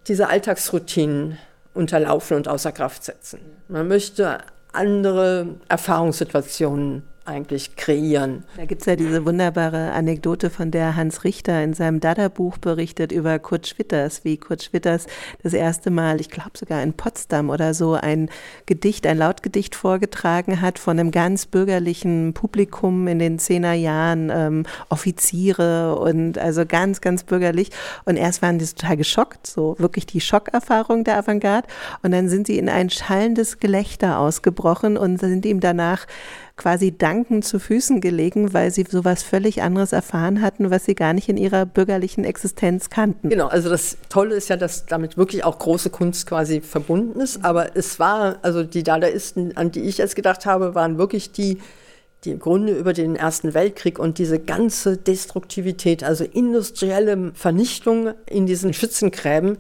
diese 0.08 0.28
Alltagsroutinen 0.28 1.38
unterlaufen 1.78 2.36
und 2.38 2.48
außer 2.48 2.72
Kraft 2.72 3.04
setzen. 3.04 3.40
Man 3.68 3.88
möchte 3.88 4.40
andere 4.74 5.48
Erfahrungssituationen 5.70 7.04
eigentlich 7.28 7.76
kreieren. 7.76 8.46
Da 8.56 8.66
gibt 8.66 8.82
es 8.82 8.86
ja 8.86 8.96
diese 8.96 9.26
wunderbare 9.26 9.92
Anekdote, 9.92 10.50
von 10.50 10.72
der 10.72 10.96
Hans 10.96 11.24
Richter 11.24 11.64
in 11.64 11.74
seinem 11.74 12.00
Dada-Buch 12.00 12.58
berichtet 12.58 13.12
über 13.12 13.38
Kurt 13.40 13.68
Schwitters, 13.68 14.24
wie 14.24 14.38
Kurt 14.38 14.64
Schwitters 14.64 15.08
das 15.44 15.54
erste 15.54 15.92
Mal, 15.92 16.22
ich 16.22 16.30
glaube 16.30 16.52
sogar 16.58 16.82
in 16.82 16.94
Potsdam 16.94 17.50
oder 17.50 17.74
so, 17.74 17.94
ein 17.94 18.30
Gedicht, 18.66 19.06
ein 19.06 19.18
Lautgedicht 19.18 19.76
vorgetragen 19.76 20.62
hat 20.62 20.80
von 20.80 21.00
einem 21.00 21.12
ganz 21.12 21.46
bürgerlichen 21.46 22.34
Publikum 22.34 23.08
in 23.08 23.20
den 23.20 23.40
Zehnerjahren, 23.40 24.32
ähm, 24.34 24.64
Offiziere 24.90 25.98
und 26.00 26.38
also 26.38 26.66
ganz, 26.66 27.02
ganz 27.02 27.24
bürgerlich. 27.24 27.72
Und 28.06 28.18
erst 28.18 28.42
waren 28.42 28.60
die 28.60 28.66
total 28.66 28.98
geschockt, 28.98 29.48
so 29.48 29.76
wirklich 29.80 30.06
die 30.06 30.22
Schockerfahrung 30.22 31.04
der 31.04 31.18
Avantgarde. 31.18 31.68
Und 32.04 32.12
dann 32.12 32.30
sind 32.30 32.48
sie 32.48 32.58
in 32.58 32.70
ein 32.70 32.90
schallendes 32.90 33.60
Gelächter 33.60 34.20
ausgebrochen 34.20 34.98
und 34.98 35.20
sind 35.20 35.46
ihm 35.46 35.60
danach 35.60 36.08
quasi 36.58 36.98
dankend 36.98 37.46
zu 37.46 37.60
Füßen 37.60 38.02
gelegen, 38.02 38.54
weil 38.54 38.72
sie 38.72 38.84
sowas 38.90 39.22
völlig 39.22 39.62
anderes 39.62 39.94
erfahren 39.94 40.42
hatten, 40.42 40.72
was 40.72 40.86
sie 40.86 40.96
gar 40.96 41.14
nicht 41.14 41.30
in 41.30 41.38
ihrer 41.38 41.66
bürgerlichen 41.68 42.24
Existenz 42.24 42.90
kannten. 42.90 43.30
Genau, 43.30 43.48
also 43.48 43.70
das 43.70 43.98
Tolle 44.10 44.36
ist 44.36 44.50
ja, 44.50 44.58
dass 44.58 44.88
damit 44.88 45.18
wirklich 45.18 45.44
auch 45.44 45.60
große 45.60 45.92
Kunst 45.92 46.26
quasi 46.26 46.62
verbunden 46.62 47.22
ist. 47.22 47.46
Aber 47.46 47.78
es 47.78 48.00
war, 48.00 48.40
also 48.42 48.64
die 48.64 48.84
Dadaisten, 48.84 49.56
an 49.56 49.72
die 49.72 49.82
ich 49.82 50.00
jetzt 50.00 50.16
gedacht 50.16 50.48
habe, 50.48 50.74
waren 50.74 50.98
wirklich 50.98 51.32
die, 51.32 51.60
die 52.24 52.32
im 52.32 52.40
Grunde 52.40 52.74
über 52.74 52.94
den 52.94 53.16
Ersten 53.16 53.54
Weltkrieg 53.54 54.00
und 54.00 54.18
diese 54.18 54.40
ganze 54.40 54.98
Destruktivität, 54.98 56.04
also 56.04 56.24
industrielle 56.24 57.32
Vernichtung 57.36 58.14
in 58.26 58.48
diesen 58.48 58.74
Schützengräben, 58.74 59.60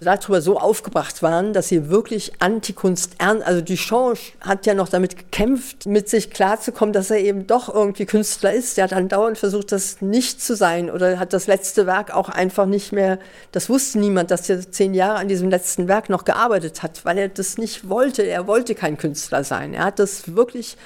darüber 0.00 0.40
so 0.40 0.58
aufgebracht 0.58 1.22
waren, 1.22 1.52
dass 1.52 1.68
sie 1.68 1.88
wirklich 1.88 2.32
Antikunst 2.40 3.12
ernst, 3.18 3.46
also 3.46 3.60
Duchamp 3.60 4.18
hat 4.40 4.66
ja 4.66 4.74
noch 4.74 4.88
damit 4.88 5.16
gekämpft, 5.16 5.86
mit 5.86 6.08
sich 6.08 6.30
klarzukommen, 6.30 6.92
dass 6.92 7.10
er 7.10 7.18
eben 7.18 7.46
doch 7.46 7.72
irgendwie 7.72 8.06
Künstler 8.06 8.52
ist. 8.52 8.76
Der 8.76 8.84
hat 8.84 8.92
dann 8.92 9.08
dauernd 9.08 9.38
versucht, 9.38 9.72
das 9.72 10.00
nicht 10.00 10.42
zu 10.42 10.56
sein 10.56 10.90
oder 10.90 11.18
hat 11.18 11.32
das 11.32 11.46
letzte 11.46 11.86
Werk 11.86 12.12
auch 12.12 12.28
einfach 12.28 12.66
nicht 12.66 12.92
mehr, 12.92 13.18
das 13.52 13.68
wusste 13.68 13.98
niemand, 13.98 14.30
dass 14.30 14.48
er 14.48 14.70
zehn 14.70 14.94
Jahre 14.94 15.18
an 15.18 15.28
diesem 15.28 15.48
letzten 15.48 15.88
Werk 15.88 16.08
noch 16.08 16.24
gearbeitet 16.24 16.82
hat, 16.82 17.04
weil 17.04 17.18
er 17.18 17.28
das 17.28 17.58
nicht 17.58 17.88
wollte. 17.88 18.22
Er 18.22 18.46
wollte 18.46 18.74
kein 18.74 18.96
Künstler 18.96 19.44
sein. 19.44 19.74
Er 19.74 19.84
hat 19.84 19.98
das 19.98 20.34
wirklich 20.34 20.76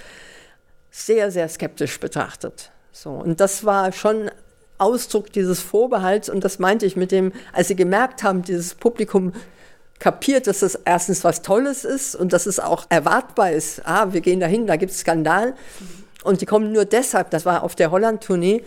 sehr, 0.90 1.30
sehr 1.30 1.48
skeptisch 1.48 2.00
betrachtet. 2.00 2.70
So, 2.92 3.10
und 3.10 3.40
das 3.40 3.64
war 3.64 3.92
schon 3.92 4.30
Ausdruck 4.78 5.32
dieses 5.32 5.60
Vorbehalts 5.60 6.28
und 6.28 6.44
das 6.44 6.58
meinte 6.58 6.86
ich 6.86 6.96
mit 6.96 7.12
dem, 7.12 7.32
als 7.52 7.68
sie 7.68 7.76
gemerkt 7.76 8.22
haben, 8.22 8.42
dieses 8.42 8.74
Publikum 8.74 9.32
kapiert, 9.98 10.46
dass 10.46 10.60
das 10.60 10.76
erstens 10.84 11.24
was 11.24 11.42
Tolles 11.42 11.84
ist 11.84 12.14
und 12.14 12.32
dass 12.32 12.46
es 12.46 12.60
auch 12.60 12.86
erwartbar 12.88 13.52
ist. 13.52 13.82
Ah, 13.84 14.12
wir 14.12 14.20
gehen 14.20 14.40
dahin, 14.40 14.66
da 14.66 14.76
gibt 14.76 14.92
es 14.92 15.00
Skandal. 15.00 15.54
Und 16.24 16.40
die 16.40 16.46
kommen 16.46 16.72
nur 16.72 16.84
deshalb, 16.84 17.30
das 17.30 17.46
war 17.46 17.62
auf 17.62 17.76
der 17.76 17.92
Holland-Tournee 17.92 18.64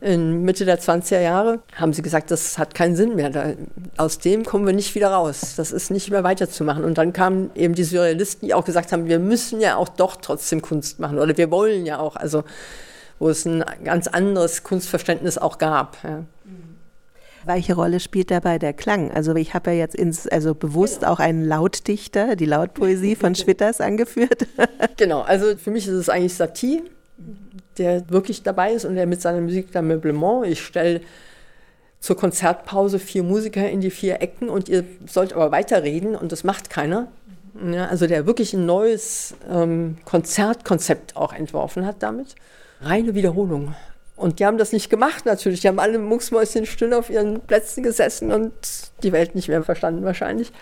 in 0.00 0.42
Mitte 0.42 0.64
der 0.64 0.80
20er 0.80 1.20
Jahre, 1.20 1.60
haben 1.74 1.92
sie 1.92 2.00
gesagt, 2.00 2.30
das 2.30 2.58
hat 2.58 2.74
keinen 2.74 2.94
Sinn 2.94 3.16
mehr. 3.16 3.28
Da, 3.28 3.54
aus 3.96 4.18
dem 4.18 4.44
kommen 4.44 4.66
wir 4.66 4.72
nicht 4.72 4.94
wieder 4.94 5.08
raus. 5.08 5.54
Das 5.56 5.72
ist 5.72 5.90
nicht 5.90 6.10
mehr 6.10 6.22
weiterzumachen. 6.22 6.84
Und 6.84 6.98
dann 6.98 7.12
kamen 7.12 7.50
eben 7.56 7.74
die 7.74 7.84
Surrealisten, 7.84 8.46
die 8.46 8.54
auch 8.54 8.64
gesagt 8.64 8.92
haben, 8.92 9.06
wir 9.06 9.18
müssen 9.18 9.60
ja 9.60 9.76
auch 9.76 9.88
doch 9.88 10.16
trotzdem 10.16 10.62
Kunst 10.62 11.00
machen 11.00 11.18
oder 11.18 11.36
wir 11.36 11.50
wollen 11.50 11.86
ja 11.86 11.98
auch. 11.98 12.14
Also 12.14 12.44
wo 13.22 13.30
es 13.30 13.46
ein 13.46 13.64
ganz 13.84 14.08
anderes 14.08 14.64
Kunstverständnis 14.64 15.38
auch 15.38 15.58
gab. 15.58 15.96
Ja. 16.02 16.24
Welche 17.44 17.74
Rolle 17.74 18.00
spielt 18.00 18.32
dabei 18.32 18.58
der 18.58 18.72
Klang? 18.72 19.12
Also 19.12 19.32
ich 19.36 19.54
habe 19.54 19.70
ja 19.70 19.76
jetzt 19.76 19.94
ins, 19.94 20.26
also 20.26 20.56
bewusst 20.56 21.04
auch 21.04 21.20
einen 21.20 21.44
Lautdichter, 21.46 22.34
die 22.34 22.46
Lautpoesie 22.46 23.14
von 23.20 23.36
Schwitters 23.36 23.80
angeführt. 23.80 24.48
genau, 24.96 25.20
also 25.20 25.56
für 25.56 25.70
mich 25.70 25.86
ist 25.86 25.94
es 25.94 26.08
eigentlich 26.08 26.34
Satie, 26.34 26.82
der 27.78 28.10
wirklich 28.10 28.42
dabei 28.42 28.72
ist 28.72 28.84
und 28.84 28.96
der 28.96 29.06
mit 29.06 29.22
seiner 29.22 29.40
Musik 29.40 29.68
d'Ameublement, 29.72 30.44
ich 30.44 30.60
stelle 30.60 31.00
zur 32.00 32.16
Konzertpause 32.16 32.98
vier 32.98 33.22
Musiker 33.22 33.70
in 33.70 33.80
die 33.80 33.90
vier 33.90 34.20
Ecken 34.20 34.48
und 34.48 34.68
ihr 34.68 34.82
sollt 35.06 35.32
aber 35.32 35.52
weiterreden 35.52 36.16
und 36.16 36.32
das 36.32 36.42
macht 36.42 36.70
keiner. 36.70 37.06
Ja, 37.70 37.86
also 37.86 38.08
der 38.08 38.26
wirklich 38.26 38.52
ein 38.52 38.66
neues 38.66 39.36
ähm, 39.48 39.98
Konzertkonzept 40.04 41.16
auch 41.16 41.32
entworfen 41.32 41.86
hat 41.86 42.02
damit 42.02 42.34
reine 42.82 43.14
Wiederholung. 43.14 43.74
Und 44.16 44.38
die 44.38 44.46
haben 44.46 44.58
das 44.58 44.72
nicht 44.72 44.90
gemacht 44.90 45.26
natürlich. 45.26 45.60
Die 45.60 45.68
haben 45.68 45.78
alle 45.78 45.98
mucksmäuschen 45.98 46.66
still 46.66 46.94
auf 46.94 47.10
ihren 47.10 47.40
Plätzen 47.40 47.82
gesessen 47.82 48.30
und 48.30 48.52
die 49.02 49.12
Welt 49.12 49.34
nicht 49.34 49.48
mehr 49.48 49.62
verstanden 49.62 50.04
wahrscheinlich. 50.04 50.52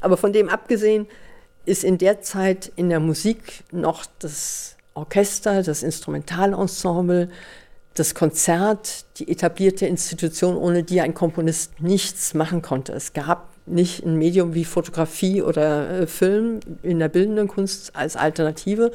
Aber 0.00 0.16
von 0.16 0.32
dem 0.32 0.48
abgesehen 0.48 1.06
ist 1.64 1.84
in 1.84 1.98
der 1.98 2.20
Zeit 2.20 2.72
in 2.76 2.90
der 2.90 3.00
Musik 3.00 3.64
noch 3.72 4.06
das 4.18 4.76
Orchester, 4.94 5.62
das 5.62 5.82
Instrumentalensemble, 5.82 7.28
das 7.94 8.14
Konzert, 8.14 9.06
die 9.18 9.28
etablierte 9.28 9.86
Institution, 9.86 10.56
ohne 10.56 10.82
die 10.82 11.00
ein 11.00 11.14
Komponist 11.14 11.80
nichts 11.80 12.34
machen 12.34 12.62
konnte. 12.62 12.92
Es 12.92 13.12
gab 13.12 13.48
nicht 13.66 14.04
ein 14.04 14.16
Medium 14.16 14.54
wie 14.54 14.64
Fotografie 14.64 15.42
oder 15.42 16.02
äh, 16.02 16.06
Film 16.06 16.60
in 16.82 16.98
der 16.98 17.08
bildenden 17.08 17.48
Kunst 17.48 17.96
als 17.96 18.16
Alternative. 18.16 18.92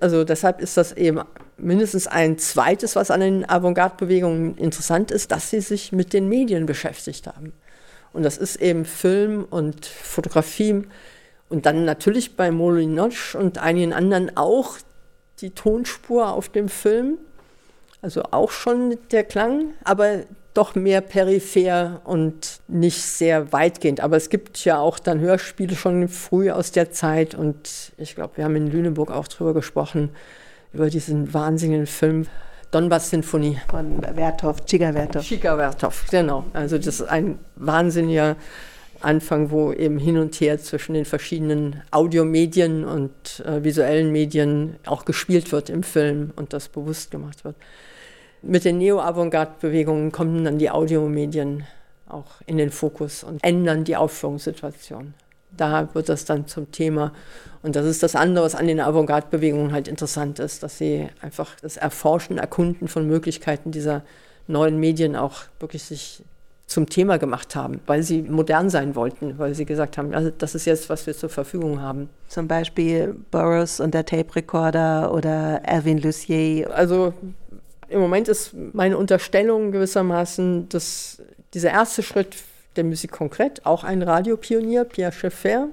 Also 0.00 0.24
deshalb 0.24 0.60
ist 0.60 0.76
das 0.76 0.92
eben 0.92 1.20
mindestens 1.56 2.06
ein 2.06 2.38
zweites, 2.38 2.94
was 2.94 3.10
an 3.10 3.20
den 3.20 3.48
Avantgarde-Bewegungen 3.48 4.56
interessant 4.56 5.10
ist, 5.10 5.32
dass 5.32 5.50
sie 5.50 5.60
sich 5.60 5.92
mit 5.92 6.12
den 6.12 6.28
Medien 6.28 6.66
beschäftigt 6.66 7.26
haben. 7.26 7.52
Und 8.12 8.22
das 8.22 8.38
ist 8.38 8.56
eben 8.56 8.84
Film 8.84 9.44
und 9.50 9.86
Fotografie 9.86 10.84
und 11.48 11.66
dann 11.66 11.84
natürlich 11.84 12.36
bei 12.36 12.50
Molinoche 12.50 13.36
und 13.38 13.58
einigen 13.58 13.92
anderen 13.92 14.36
auch 14.36 14.76
die 15.40 15.50
Tonspur 15.50 16.32
auf 16.32 16.48
dem 16.48 16.68
Film. 16.68 17.18
Also 18.00 18.22
auch 18.30 18.50
schon 18.50 18.96
der 19.10 19.24
Klang, 19.24 19.74
aber 19.82 20.20
doch 20.58 20.74
mehr 20.74 21.00
peripher 21.00 22.00
und 22.04 22.60
nicht 22.66 23.00
sehr 23.00 23.52
weitgehend. 23.52 24.00
Aber 24.00 24.16
es 24.16 24.28
gibt 24.28 24.64
ja 24.64 24.80
auch 24.80 24.98
dann 24.98 25.20
Hörspiele 25.20 25.76
schon 25.76 26.08
früh 26.08 26.50
aus 26.50 26.72
der 26.72 26.90
Zeit 26.90 27.36
und 27.36 27.92
ich 27.96 28.16
glaube, 28.16 28.38
wir 28.38 28.44
haben 28.44 28.56
in 28.56 28.66
Lüneburg 28.66 29.12
auch 29.12 29.28
drüber 29.28 29.54
gesprochen, 29.54 30.10
über 30.72 30.90
diesen 30.90 31.32
wahnsinnigen 31.32 31.86
Film 31.86 32.26
Donbass-Sinfonie. 32.72 33.58
Von 33.70 34.02
Werthoff, 34.16 34.66
Chiga 34.66 34.92
Werthoff. 34.92 35.24
Chiga 35.24 35.56
Werthoff, 35.56 36.06
genau. 36.10 36.44
Also 36.52 36.76
das 36.76 36.86
ist 37.00 37.02
ein 37.02 37.38
wahnsinniger 37.54 38.36
Anfang, 39.00 39.52
wo 39.52 39.72
eben 39.72 39.98
hin 39.98 40.18
und 40.18 40.34
her 40.40 40.58
zwischen 40.58 40.94
den 40.94 41.04
verschiedenen 41.04 41.82
Audiomedien 41.92 42.84
und 42.84 43.44
äh, 43.46 43.62
visuellen 43.62 44.10
Medien 44.10 44.74
auch 44.86 45.04
gespielt 45.04 45.52
wird 45.52 45.70
im 45.70 45.84
Film 45.84 46.32
und 46.34 46.52
das 46.52 46.68
bewusst 46.68 47.12
gemacht 47.12 47.44
wird. 47.44 47.54
Mit 48.42 48.64
den 48.64 48.78
Neo-Avantgarde-Bewegungen 48.78 50.12
kommen 50.12 50.44
dann 50.44 50.58
die 50.58 50.70
Audiomedien 50.70 51.64
auch 52.08 52.40
in 52.46 52.56
den 52.56 52.70
Fokus 52.70 53.24
und 53.24 53.42
ändern 53.42 53.84
die 53.84 53.96
Aufführungssituation. 53.96 55.14
Da 55.56 55.88
wird 55.94 56.08
das 56.08 56.24
dann 56.24 56.46
zum 56.46 56.70
Thema. 56.70 57.12
Und 57.62 57.74
das 57.74 57.84
ist 57.86 58.02
das 58.02 58.14
andere, 58.14 58.44
was 58.44 58.54
an 58.54 58.66
den 58.66 58.80
Avantgarde-Bewegungen 58.80 59.72
halt 59.72 59.88
interessant 59.88 60.38
ist, 60.38 60.62
dass 60.62 60.78
sie 60.78 61.08
einfach 61.20 61.56
das 61.60 61.76
Erforschen, 61.76 62.38
Erkunden 62.38 62.86
von 62.88 63.06
Möglichkeiten 63.06 63.72
dieser 63.72 64.02
neuen 64.46 64.78
Medien 64.78 65.16
auch 65.16 65.42
wirklich 65.58 65.82
sich 65.82 66.22
zum 66.68 66.86
Thema 66.86 67.18
gemacht 67.18 67.56
haben, 67.56 67.80
weil 67.86 68.02
sie 68.02 68.20
modern 68.22 68.68
sein 68.68 68.94
wollten, 68.94 69.38
weil 69.38 69.54
sie 69.54 69.64
gesagt 69.64 69.96
haben, 69.96 70.14
also 70.14 70.30
das 70.30 70.54
ist 70.54 70.66
jetzt, 70.66 70.90
was 70.90 71.06
wir 71.06 71.16
zur 71.16 71.30
Verfügung 71.30 71.80
haben. 71.80 72.10
Zum 72.28 72.46
Beispiel 72.46 73.16
Burroughs 73.30 73.80
und 73.80 73.94
der 73.94 74.04
Tape 74.04 74.36
Recorder 74.36 75.12
oder 75.14 75.62
Erwin 75.64 75.98
Lucier. 75.98 76.70
Also 76.74 77.14
im 77.88 78.00
Moment 78.00 78.28
ist 78.28 78.52
meine 78.54 78.96
Unterstellung 78.98 79.72
gewissermaßen, 79.72 80.68
dass 80.68 81.22
dieser 81.54 81.70
erste 81.70 82.02
Schritt 82.02 82.36
der 82.76 82.84
Musik 82.84 83.12
konkret 83.12 83.64
auch 83.66 83.84
ein 83.84 84.02
Radiopionier, 84.02 84.84
Pierre 84.84 85.12
Schaeffer, 85.12 85.68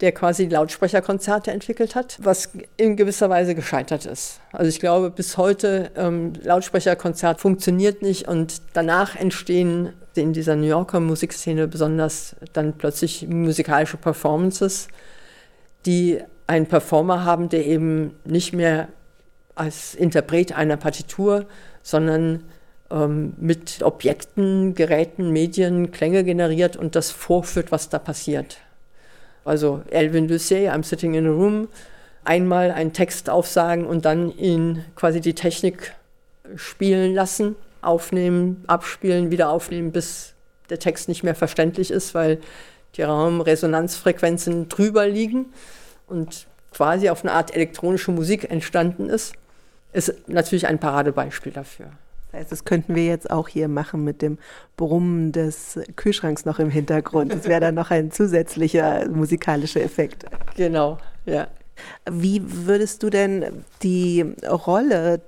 der 0.00 0.12
quasi 0.12 0.46
Lautsprecherkonzerte 0.46 1.50
entwickelt 1.50 1.94
hat, 1.94 2.18
was 2.22 2.50
in 2.76 2.96
gewisser 2.96 3.28
Weise 3.28 3.54
gescheitert 3.54 4.06
ist. 4.06 4.40
Also 4.50 4.68
ich 4.68 4.80
glaube, 4.80 5.10
bis 5.10 5.36
heute 5.36 5.90
ähm, 5.94 6.32
Lautsprecherkonzert 6.42 7.40
funktioniert 7.40 8.00
nicht 8.00 8.26
und 8.26 8.62
danach 8.72 9.14
entstehen 9.16 9.92
in 10.14 10.32
dieser 10.32 10.56
New 10.56 10.66
Yorker 10.66 11.00
Musikszene 11.00 11.68
besonders 11.68 12.34
dann 12.52 12.74
plötzlich 12.78 13.28
musikalische 13.28 13.98
Performances, 13.98 14.88
die 15.86 16.18
einen 16.46 16.66
Performer 16.66 17.24
haben, 17.24 17.48
der 17.48 17.66
eben 17.66 18.16
nicht 18.24 18.52
mehr 18.52 18.88
als 19.60 19.94
Interpret 19.94 20.52
einer 20.56 20.78
Partitur, 20.78 21.44
sondern 21.82 22.44
ähm, 22.90 23.34
mit 23.38 23.82
Objekten, 23.82 24.74
Geräten, 24.74 25.30
Medien 25.30 25.92
Klänge 25.92 26.24
generiert 26.24 26.76
und 26.76 26.96
das 26.96 27.10
vorführt, 27.10 27.70
was 27.70 27.90
da 27.90 27.98
passiert. 27.98 28.56
Also 29.44 29.82
Elvin 29.90 30.28
Lucier, 30.28 30.74
I'm 30.74 30.82
sitting 30.82 31.14
in 31.14 31.26
a 31.26 31.30
room, 31.30 31.68
einmal 32.24 32.70
einen 32.70 32.94
Text 32.94 33.28
aufsagen 33.28 33.86
und 33.86 34.06
dann 34.06 34.36
ihn 34.36 34.84
quasi 34.96 35.20
die 35.20 35.34
Technik 35.34 35.94
spielen 36.56 37.14
lassen, 37.14 37.54
aufnehmen, 37.82 38.64
abspielen, 38.66 39.30
wieder 39.30 39.50
aufnehmen, 39.50 39.92
bis 39.92 40.32
der 40.70 40.78
Text 40.78 41.08
nicht 41.08 41.22
mehr 41.22 41.34
verständlich 41.34 41.90
ist, 41.90 42.14
weil 42.14 42.38
die 42.96 43.02
Raumresonanzfrequenzen 43.02 44.68
drüber 44.68 45.06
liegen 45.06 45.46
und 46.06 46.46
quasi 46.72 47.10
auf 47.10 47.22
eine 47.22 47.32
Art 47.32 47.54
elektronische 47.54 48.10
Musik 48.10 48.50
entstanden 48.50 49.08
ist, 49.08 49.34
ist 49.92 50.28
natürlich 50.28 50.66
ein 50.66 50.78
Paradebeispiel 50.78 51.52
dafür. 51.52 51.90
Das 52.30 52.40
heißt, 52.40 52.52
das 52.52 52.64
könnten 52.64 52.94
wir 52.94 53.06
jetzt 53.06 53.30
auch 53.30 53.48
hier 53.48 53.68
machen 53.68 54.04
mit 54.04 54.22
dem 54.22 54.38
Brummen 54.76 55.32
des 55.32 55.80
Kühlschranks 55.96 56.44
noch 56.44 56.58
im 56.60 56.70
Hintergrund. 56.70 57.32
Das 57.32 57.46
wäre 57.46 57.60
dann 57.60 57.74
noch 57.74 57.90
ein 57.90 58.12
zusätzlicher 58.12 59.08
musikalischer 59.08 59.82
Effekt. 59.82 60.26
Genau, 60.56 60.98
ja. 61.26 61.48
Wie 62.08 62.42
würdest 62.66 63.02
du 63.02 63.10
denn 63.10 63.64
die 63.82 64.24
Rolle 64.46 65.20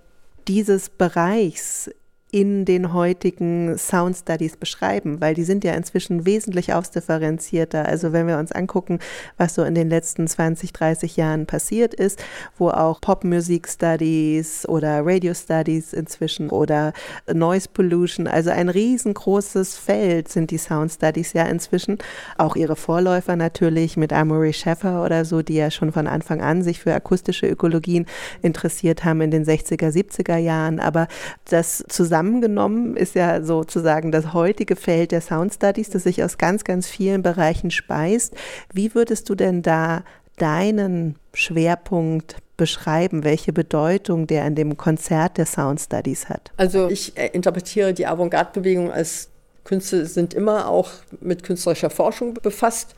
dieses 0.47 0.91
Bereichs 0.91 1.91
in 2.35 2.65
den 2.65 2.95
heutigen 2.95 3.77
Sound 3.77 4.17
Studies 4.17 4.57
beschreiben, 4.57 5.21
weil 5.21 5.35
die 5.35 5.45
sind 5.45 5.65
ja 5.65 5.75
inzwischen 5.75 6.25
wesentlich 6.25 6.73
ausdifferenzierter. 6.73 7.85
Also 7.85 8.15
wenn 8.15 8.27
wir 8.27 8.39
uns 8.39 8.53
angucken, 8.53 9.01
was 9.37 9.55
so 9.55 9.63
in 9.65 9.75
den 9.75 9.91
letzten 9.91 10.27
20, 10.27 10.73
30 10.73 11.19
Jahren 11.19 11.45
passiert 11.45 11.93
ist, 11.93 12.25
wo 12.57 12.71
auch 12.71 13.03
Popmusik 13.03 13.69
Studies 13.69 14.67
oder 14.67 15.05
Radio 15.05 15.35
Studies 15.35 15.93
inzwischen 15.93 16.49
oder 16.49 16.95
Noise 17.31 17.69
Pollution, 17.71 18.27
also 18.27 18.49
ein 18.49 18.71
riesengroßes 18.71 19.77
Feld 19.77 20.29
sind 20.29 20.51
die 20.51 20.59
Sound 20.59 20.91
Studies 20.91 21.35
ja 21.35 21.45
inzwischen. 21.45 21.99
Auch 22.39 22.57
ihre 22.57 22.77
Vorläufer 22.77 23.37
natürlich 23.37 23.99
mit 23.99 24.11
Amory 24.11 24.55
Sheffer 24.55 25.05
oder 25.05 25.27
so, 25.27 25.43
die 25.43 25.57
ja 25.57 25.71
schon 25.71 25.93
von 25.93 26.07
Anfang 26.07 26.41
an 26.41 26.63
sich 26.63 26.81
für 26.81 26.95
akustische 26.95 27.47
Ökologien 27.47 28.07
interessiert 28.41 29.05
haben 29.05 29.21
in 29.21 29.31
den 29.31 29.45
60er, 29.45 29.91
70er 29.91 30.39
Jahren. 30.39 30.81
Aber 30.81 31.09
das 31.45 31.85
zusammen 31.89 32.22
zusammengenommen 32.23 32.97
ist 32.97 33.15
ja 33.17 33.43
sozusagen 33.43 34.13
das 34.13 34.33
heutige 34.33 34.77
Feld 34.77 35.11
der 35.11 35.21
Sound 35.21 35.55
Studies, 35.55 35.91
das 35.91 36.05
sich 36.05 36.23
aus 36.23 36.39
ganz, 36.39 36.63
ganz 36.63 36.87
vielen 36.87 37.23
Bereichen 37.23 37.71
speist. 37.71 38.35
Wie 38.73 38.95
würdest 38.95 39.29
du 39.29 39.35
denn 39.35 39.63
da 39.63 40.05
deinen 40.37 41.17
Schwerpunkt 41.35 42.37
beschreiben, 42.57 43.25
welche 43.25 43.53
Bedeutung 43.53 44.29
der 44.29 44.45
an 44.45 44.55
dem 44.55 44.77
Konzert 44.77 45.37
der 45.37 45.47
Sound 45.47 45.81
Studies 45.81 46.29
hat? 46.29 46.53
Also 46.57 46.89
ich 46.89 47.17
äh, 47.19 47.29
interpretiere 47.33 47.93
die 47.93 48.07
Avantgarde-Bewegung 48.07 48.93
als 48.93 49.29
Künste 49.65 50.07
sind 50.07 50.35
immer 50.35 50.69
auch 50.69 50.91
mit 51.21 51.45
künstlerischer 51.45 51.91
Forschung 51.91 52.35
befasst. 52.35 52.95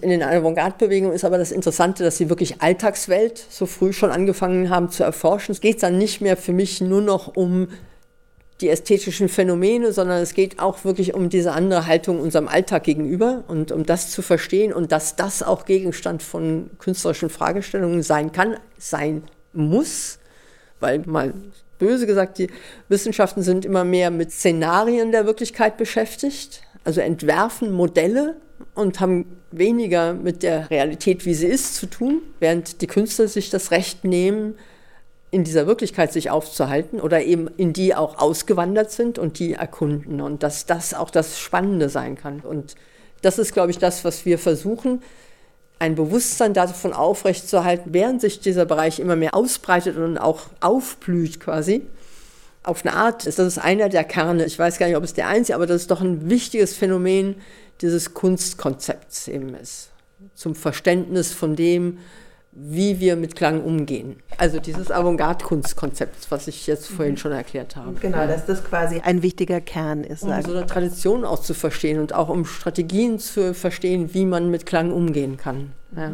In 0.00 0.10
den 0.10 0.22
Avantgarde-Bewegungen 0.22 1.14
ist 1.14 1.24
aber 1.24 1.38
das 1.38 1.50
Interessante, 1.52 2.04
dass 2.04 2.16
sie 2.16 2.28
wirklich 2.28 2.60
Alltagswelt 2.60 3.38
so 3.48 3.66
früh 3.66 3.92
schon 3.92 4.10
angefangen 4.10 4.70
haben 4.70 4.90
zu 4.90 5.02
erforschen. 5.02 5.52
Es 5.52 5.60
geht 5.60 5.82
dann 5.82 5.98
nicht 5.98 6.20
mehr 6.20 6.36
für 6.36 6.52
mich 6.52 6.80
nur 6.80 7.00
noch 7.00 7.36
um 7.36 7.68
die 8.60 8.68
ästhetischen 8.68 9.28
Phänomene, 9.28 9.92
sondern 9.92 10.22
es 10.22 10.34
geht 10.34 10.60
auch 10.60 10.84
wirklich 10.84 11.14
um 11.14 11.28
diese 11.28 11.52
andere 11.52 11.86
Haltung 11.86 12.20
unserem 12.20 12.46
Alltag 12.46 12.84
gegenüber 12.84 13.42
und 13.48 13.72
um 13.72 13.84
das 13.84 14.10
zu 14.10 14.22
verstehen 14.22 14.72
und 14.72 14.92
dass 14.92 15.16
das 15.16 15.42
auch 15.42 15.64
Gegenstand 15.64 16.22
von 16.22 16.70
künstlerischen 16.78 17.30
Fragestellungen 17.30 18.02
sein 18.02 18.30
kann, 18.30 18.56
sein 18.78 19.24
muss, 19.52 20.18
weil 20.78 21.00
mal 21.00 21.34
böse 21.78 22.06
gesagt, 22.06 22.38
die 22.38 22.48
Wissenschaften 22.88 23.42
sind 23.42 23.64
immer 23.64 23.84
mehr 23.84 24.10
mit 24.10 24.30
Szenarien 24.30 25.10
der 25.10 25.26
Wirklichkeit 25.26 25.76
beschäftigt, 25.76 26.62
also 26.84 27.00
entwerfen 27.00 27.72
Modelle 27.72 28.36
und 28.74 29.00
haben 29.00 29.40
weniger 29.50 30.14
mit 30.14 30.42
der 30.42 30.70
Realität, 30.70 31.26
wie 31.26 31.34
sie 31.34 31.46
ist, 31.46 31.74
zu 31.74 31.86
tun, 31.86 32.22
während 32.38 32.80
die 32.80 32.86
Künstler 32.86 33.26
sich 33.26 33.50
das 33.50 33.72
Recht 33.72 34.04
nehmen, 34.04 34.54
in 35.34 35.42
dieser 35.42 35.66
Wirklichkeit 35.66 36.12
sich 36.12 36.30
aufzuhalten 36.30 37.00
oder 37.00 37.24
eben 37.24 37.48
in 37.56 37.72
die 37.72 37.96
auch 37.96 38.18
ausgewandert 38.18 38.92
sind 38.92 39.18
und 39.18 39.40
die 39.40 39.54
erkunden 39.54 40.20
und 40.20 40.44
dass 40.44 40.64
das 40.64 40.94
auch 40.94 41.10
das 41.10 41.40
Spannende 41.40 41.88
sein 41.88 42.14
kann. 42.14 42.38
Und 42.38 42.76
das 43.20 43.40
ist, 43.40 43.52
glaube 43.52 43.72
ich, 43.72 43.78
das, 43.78 44.04
was 44.04 44.24
wir 44.24 44.38
versuchen, 44.38 45.02
ein 45.80 45.96
Bewusstsein 45.96 46.54
davon 46.54 46.92
aufrechtzuerhalten, 46.92 47.92
während 47.92 48.20
sich 48.20 48.38
dieser 48.38 48.64
Bereich 48.64 49.00
immer 49.00 49.16
mehr 49.16 49.34
ausbreitet 49.34 49.96
und 49.96 50.18
auch 50.18 50.42
aufblüht 50.60 51.40
quasi. 51.40 51.82
Auf 52.62 52.86
eine 52.86 52.94
Art 52.94 53.26
ist 53.26 53.40
das 53.40 53.58
einer 53.58 53.88
der 53.88 54.04
Kerne, 54.04 54.44
ich 54.44 54.56
weiß 54.56 54.78
gar 54.78 54.86
nicht, 54.86 54.96
ob 54.96 55.02
es 55.02 55.14
der 55.14 55.26
einzige, 55.26 55.56
aber 55.56 55.66
das 55.66 55.82
ist 55.82 55.90
doch 55.90 56.00
ein 56.00 56.30
wichtiges 56.30 56.76
Phänomen 56.76 57.34
dieses 57.80 58.14
Kunstkonzepts 58.14 59.26
eben 59.26 59.56
ist. 59.56 59.90
Zum 60.34 60.54
Verständnis 60.54 61.32
von 61.32 61.56
dem, 61.56 61.98
wie 62.56 63.00
wir 63.00 63.16
mit 63.16 63.34
Klang 63.34 63.62
umgehen. 63.62 64.16
Also 64.38 64.60
dieses 64.60 64.90
Avantgarde-Kunstkonzept, 64.90 66.30
was 66.30 66.46
ich 66.46 66.66
jetzt 66.66 66.86
vorhin 66.86 67.16
schon 67.16 67.32
erklärt 67.32 67.74
habe. 67.74 67.94
Genau, 67.94 68.26
dass 68.26 68.46
das 68.46 68.64
quasi 68.64 69.00
ein 69.00 69.22
wichtiger 69.22 69.60
Kern 69.60 70.04
ist. 70.04 70.22
Um 70.22 70.30
so 70.42 70.52
eine 70.52 70.66
Tradition 70.66 71.24
auch 71.24 71.40
zu 71.40 71.52
verstehen 71.52 71.98
und 72.00 72.14
auch 72.14 72.28
um 72.28 72.44
Strategien 72.44 73.18
zu 73.18 73.54
verstehen, 73.54 74.14
wie 74.14 74.24
man 74.24 74.50
mit 74.50 74.66
Klang 74.66 74.92
umgehen 74.92 75.36
kann. 75.36 75.72
Ja. 75.96 76.12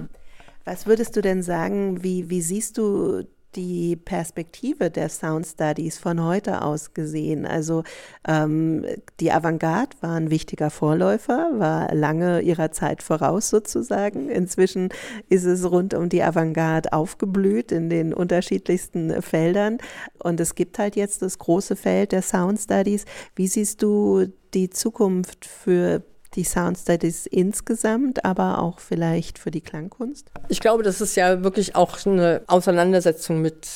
Was 0.64 0.86
würdest 0.86 1.16
du 1.16 1.20
denn 1.20 1.42
sagen, 1.42 2.02
wie, 2.02 2.30
wie 2.30 2.40
siehst 2.40 2.78
du 2.78 3.24
die 3.56 3.96
Perspektive 3.96 4.90
der 4.90 5.08
Sound 5.08 5.46
Studies 5.46 5.98
von 5.98 6.24
heute 6.24 6.62
aus 6.62 6.94
gesehen? 6.94 7.46
Also 7.46 7.82
ähm, 8.26 8.84
die 9.20 9.32
Avantgarde 9.32 9.96
war 10.00 10.14
ein 10.14 10.30
wichtiger 10.30 10.70
Vorläufer, 10.70 11.50
war 11.58 11.94
lange 11.94 12.40
ihrer 12.40 12.72
Zeit 12.72 13.02
voraus 13.02 13.48
sozusagen. 13.50 14.28
Inzwischen 14.28 14.90
ist 15.28 15.44
es 15.44 15.70
rund 15.70 15.94
um 15.94 16.08
die 16.08 16.22
Avantgarde 16.22 16.92
aufgeblüht 16.92 17.72
in 17.72 17.90
den 17.90 18.14
unterschiedlichsten 18.14 19.22
Feldern. 19.22 19.78
Und 20.18 20.40
es 20.40 20.54
gibt 20.54 20.78
halt 20.78 20.96
jetzt 20.96 21.22
das 21.22 21.38
große 21.38 21.76
Feld 21.76 22.12
der 22.12 22.22
Sound 22.22 22.58
Studies. 22.60 23.04
Wie 23.34 23.48
siehst 23.48 23.82
du 23.82 24.26
die 24.54 24.70
Zukunft 24.70 25.44
für 25.44 26.02
die 26.34 26.44
Sound 26.44 26.78
Studies 26.78 27.26
insgesamt, 27.26 28.24
aber 28.24 28.60
auch 28.60 28.78
vielleicht 28.78 29.38
für 29.38 29.50
die 29.50 29.60
Klangkunst? 29.60 30.30
Ich 30.48 30.60
glaube, 30.60 30.82
dass 30.82 31.00
es 31.00 31.14
ja 31.16 31.42
wirklich 31.42 31.74
auch 31.74 32.04
eine 32.06 32.42
Auseinandersetzung 32.46 33.40
mit 33.40 33.68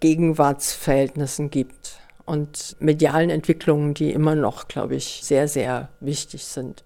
Gegenwartsverhältnissen 0.00 1.50
gibt 1.50 1.98
und 2.24 2.76
medialen 2.78 3.30
Entwicklungen, 3.30 3.94
die 3.94 4.12
immer 4.12 4.34
noch, 4.34 4.68
glaube 4.68 4.96
ich, 4.96 5.20
sehr, 5.22 5.48
sehr 5.48 5.88
wichtig 6.00 6.44
sind. 6.44 6.84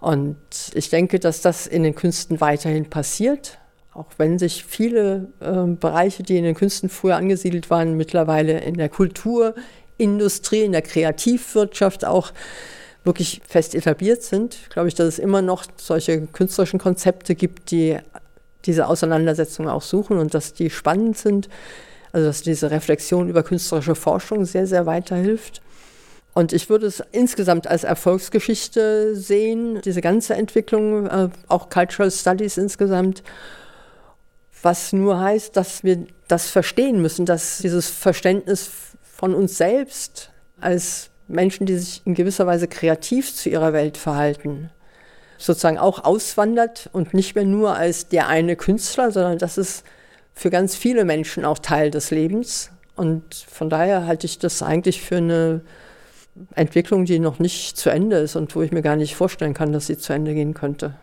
Und 0.00 0.36
ich 0.74 0.90
denke, 0.90 1.20
dass 1.20 1.42
das 1.42 1.66
in 1.66 1.84
den 1.84 1.94
Künsten 1.94 2.40
weiterhin 2.40 2.90
passiert, 2.90 3.58
auch 3.94 4.08
wenn 4.16 4.38
sich 4.38 4.64
viele 4.64 5.28
äh, 5.40 5.66
Bereiche, 5.66 6.22
die 6.22 6.38
in 6.38 6.44
den 6.44 6.54
Künsten 6.54 6.88
früher 6.88 7.16
angesiedelt 7.16 7.70
waren, 7.70 7.96
mittlerweile 7.96 8.60
in 8.60 8.74
der 8.74 8.88
Kulturindustrie, 8.88 10.62
in 10.62 10.72
der 10.72 10.82
Kreativwirtschaft 10.82 12.04
auch 12.04 12.32
wirklich 13.04 13.42
fest 13.46 13.74
etabliert 13.74 14.22
sind, 14.22 14.70
glaube 14.70 14.88
ich, 14.88 14.94
dass 14.94 15.06
es 15.06 15.18
immer 15.18 15.42
noch 15.42 15.64
solche 15.76 16.26
künstlerischen 16.26 16.78
Konzepte 16.78 17.34
gibt, 17.34 17.70
die 17.70 17.98
diese 18.64 18.86
Auseinandersetzung 18.86 19.68
auch 19.68 19.82
suchen 19.82 20.18
und 20.18 20.34
dass 20.34 20.52
die 20.52 20.70
spannend 20.70 21.18
sind. 21.18 21.48
Also 22.12 22.26
dass 22.26 22.42
diese 22.42 22.70
Reflexion 22.70 23.28
über 23.28 23.42
künstlerische 23.42 23.94
Forschung 23.94 24.44
sehr, 24.44 24.66
sehr 24.66 24.86
weiterhilft. 24.86 25.62
Und 26.34 26.52
ich 26.52 26.70
würde 26.70 26.86
es 26.86 27.02
insgesamt 27.12 27.66
als 27.66 27.84
Erfolgsgeschichte 27.84 29.16
sehen, 29.16 29.80
diese 29.82 30.00
ganze 30.00 30.34
Entwicklung, 30.34 31.06
äh, 31.06 31.28
auch 31.48 31.68
Cultural 31.68 32.10
Studies 32.10 32.56
insgesamt, 32.56 33.22
was 34.62 34.92
nur 34.92 35.20
heißt, 35.20 35.56
dass 35.56 35.84
wir 35.84 36.06
das 36.28 36.48
verstehen 36.48 37.02
müssen, 37.02 37.26
dass 37.26 37.58
dieses 37.58 37.90
Verständnis 37.90 38.70
von 39.02 39.34
uns 39.34 39.58
selbst 39.58 40.30
als 40.60 41.10
Menschen, 41.32 41.66
die 41.66 41.76
sich 41.76 42.02
in 42.04 42.14
gewisser 42.14 42.46
Weise 42.46 42.68
kreativ 42.68 43.34
zu 43.34 43.48
ihrer 43.48 43.72
Welt 43.72 43.96
verhalten, 43.96 44.70
sozusagen 45.38 45.78
auch 45.78 46.04
auswandert 46.04 46.88
und 46.92 47.14
nicht 47.14 47.34
mehr 47.34 47.44
nur 47.44 47.74
als 47.74 48.08
der 48.08 48.28
eine 48.28 48.56
Künstler, 48.56 49.10
sondern 49.10 49.38
das 49.38 49.58
ist 49.58 49.84
für 50.34 50.50
ganz 50.50 50.76
viele 50.76 51.04
Menschen 51.04 51.44
auch 51.44 51.58
Teil 51.58 51.90
des 51.90 52.10
Lebens. 52.10 52.70
Und 52.96 53.34
von 53.34 53.70
daher 53.70 54.06
halte 54.06 54.26
ich 54.26 54.38
das 54.38 54.62
eigentlich 54.62 55.02
für 55.02 55.16
eine 55.16 55.62
Entwicklung, 56.54 57.04
die 57.04 57.18
noch 57.18 57.38
nicht 57.38 57.76
zu 57.76 57.90
Ende 57.90 58.16
ist 58.16 58.36
und 58.36 58.54
wo 58.54 58.62
ich 58.62 58.72
mir 58.72 58.82
gar 58.82 58.96
nicht 58.96 59.16
vorstellen 59.16 59.54
kann, 59.54 59.72
dass 59.72 59.86
sie 59.86 59.98
zu 59.98 60.12
Ende 60.12 60.34
gehen 60.34 60.54
könnte. 60.54 60.94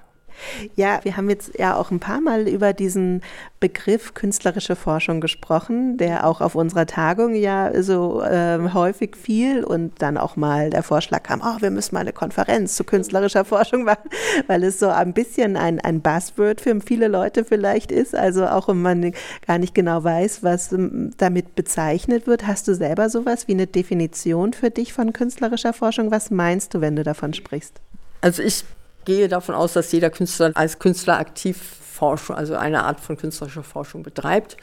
Ja, 0.76 1.00
wir 1.04 1.18
haben 1.18 1.30
jetzt 1.30 1.58
ja 1.58 1.76
auch 1.76 1.92
ein 1.92 2.00
paar 2.00 2.22
Mal 2.22 2.48
über 2.48 2.74
diesen 2.74 3.22
Begriff 3.60 4.14
künstlerische 4.14 4.76
Forschung 4.76 5.20
gesprochen, 5.20 5.98
der 5.98 6.26
auch 6.26 6.40
auf 6.40 6.56
unserer 6.56 6.86
Tagung 6.86 7.36
ja 7.36 7.82
so 7.82 8.22
äh, 8.22 8.58
häufig 8.74 9.18
fiel 9.18 9.64
und 9.64 10.02
dann 10.02 10.18
auch 10.18 10.36
mal 10.36 10.70
der 10.70 10.84
Vorschlag 10.84 11.24
kam, 11.24 11.42
oh, 11.44 11.62
wir 11.62 11.72
müssen 11.72 11.96
mal 11.96 12.02
eine 12.02 12.14
Konferenz 12.14 12.76
zu 12.76 12.84
künstlerischer 12.84 13.44
Forschung 13.44 13.84
machen, 13.84 14.10
weil 14.48 14.64
es 14.64 14.80
so 14.80 14.88
ein 14.88 15.14
bisschen 15.14 15.58
ein, 15.58 15.80
ein 15.82 16.02
Buzzword 16.02 16.62
für 16.62 16.80
viele 16.82 17.08
Leute 17.08 17.44
vielleicht 17.44 17.92
ist, 17.92 18.16
also 18.16 18.46
auch 18.48 18.70
wenn 18.70 18.82
man 18.82 19.12
gar 19.46 19.58
nicht 19.58 19.76
genau 19.76 20.04
weiß, 20.04 20.44
was 20.44 20.72
ähm, 20.72 21.12
damit 21.18 21.56
bezeichnet 21.56 22.28
wird. 22.28 22.48
Hast 22.48 22.68
du 22.68 22.76
selber 22.76 23.10
sowas 23.10 23.48
wie 23.48 23.54
eine 23.54 23.68
Definition 23.68 24.54
für 24.54 24.70
dich 24.70 24.94
von 24.94 25.14
künstlerischer 25.14 25.74
Forschung? 25.74 26.12
Was 26.12 26.32
meinst 26.32 26.74
du, 26.74 26.82
wenn 26.82 26.96
du 26.96 27.04
davon 27.04 27.34
sprichst? 27.34 27.82
Also 28.22 28.44
ich 28.44 28.64
gehe 29.10 29.28
davon 29.28 29.56
aus, 29.56 29.74
dass 29.74 29.92
jeder 29.92 30.12
Künstler 30.12 30.52
als 30.54 30.78
Künstler 30.78 31.18
aktiv 31.18 31.58
Forschung, 31.60 32.36
also 32.36 32.56
eine 32.56 32.84
Art 32.84 33.00
von 33.00 33.18
künstlerischer 33.18 33.64
Forschung 33.64 34.04
betreibt. 34.04 34.56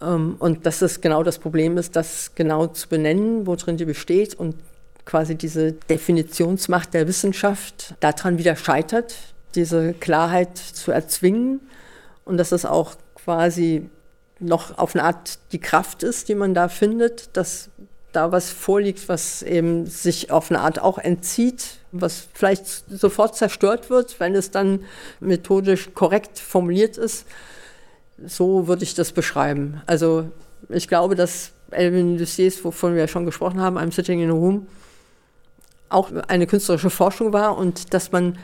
Ähm, 0.00 0.36
und 0.38 0.64
dass 0.64 0.80
es 0.80 1.02
genau 1.02 1.22
das 1.22 1.38
Problem 1.38 1.76
ist, 1.76 1.94
das 1.94 2.34
genau 2.34 2.68
zu 2.68 2.88
benennen, 2.88 3.46
worin 3.46 3.76
die 3.76 3.84
besteht 3.84 4.34
und 4.34 4.56
quasi 5.04 5.34
diese 5.34 5.72
Definitionsmacht 5.72 6.94
der 6.94 7.06
Wissenschaft 7.06 7.96
daran 8.00 8.38
wieder 8.38 8.56
scheitert, 8.56 9.14
diese 9.54 9.92
Klarheit 9.92 10.56
zu 10.56 10.90
erzwingen 10.90 11.60
und 12.24 12.38
dass 12.38 12.52
es 12.52 12.64
auch 12.64 12.94
quasi 13.14 13.90
noch 14.38 14.78
auf 14.78 14.94
eine 14.94 15.04
Art 15.04 15.38
die 15.52 15.60
Kraft 15.60 16.02
ist, 16.02 16.30
die 16.30 16.34
man 16.34 16.54
da 16.54 16.68
findet, 16.68 17.36
dass 17.36 17.68
da 18.12 18.32
was 18.32 18.50
vorliegt, 18.50 19.08
was 19.08 19.42
eben 19.42 19.86
sich 19.86 20.30
auf 20.30 20.50
eine 20.50 20.60
Art 20.60 20.80
auch 20.80 20.98
entzieht, 20.98 21.78
was 21.92 22.28
vielleicht 22.32 22.66
sofort 22.88 23.36
zerstört 23.36 23.90
wird, 23.90 24.18
wenn 24.20 24.34
es 24.34 24.50
dann 24.50 24.80
methodisch 25.20 25.90
korrekt 25.94 26.38
formuliert 26.38 26.96
ist. 26.96 27.26
So 28.24 28.66
würde 28.66 28.82
ich 28.82 28.94
das 28.94 29.12
beschreiben. 29.12 29.82
Also 29.86 30.28
ich 30.68 30.88
glaube, 30.88 31.14
dass 31.14 31.52
Elvin 31.70 32.18
Lussiers, 32.18 32.64
wovon 32.64 32.94
wir 32.94 33.00
ja 33.00 33.08
schon 33.08 33.26
gesprochen 33.26 33.60
haben, 33.60 33.78
I'm 33.78 33.92
Sitting 33.92 34.20
in 34.20 34.30
a 34.30 34.34
Room, 34.34 34.66
auch 35.88 36.10
eine 36.28 36.46
künstlerische 36.46 36.90
Forschung 36.90 37.32
war 37.32 37.56
und 37.56 37.94
dass 37.94 38.12
man 38.12 38.38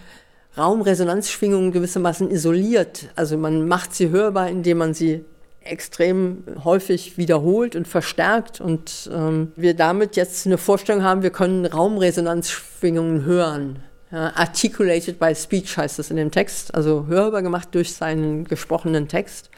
Raumresonanzschwingungen 0.57 1.71
gewissermaßen 1.73 2.31
isoliert. 2.31 3.09
Also 3.15 3.37
man 3.37 3.69
macht 3.69 3.95
sie 3.95 4.11
hörbar, 4.11 4.49
indem 4.49 4.79
man 4.79 4.95
sie 4.95 5.25
extrem 5.67 6.45
häufig 6.65 7.19
wiederholt 7.19 7.77
und 7.77 7.87
verstärkt 7.89 8.61
und 8.61 9.11
ähm, 9.13 9.53
wir 9.57 9.75
damit 9.75 10.17
jetzt 10.17 10.47
eine 10.47 10.59
Vorstellung 10.59 11.03
haben, 11.03 11.23
wir 11.23 11.31
können 11.31 11.67
Raumresonanzschwingungen 11.67 13.25
hören. 13.25 13.83
Ja, 14.11 14.33
articulated 14.37 15.19
by 15.19 15.35
speech 15.35 15.77
heißt 15.77 15.99
es 15.99 16.11
in 16.11 16.17
dem 16.17 16.31
Text, 16.31 16.75
also 16.75 17.07
hörbar 17.09 17.43
gemacht 17.43 17.69
durch 17.73 17.95
seinen 17.95 18.45
gesprochenen 18.45 19.09
Text, 19.09 19.51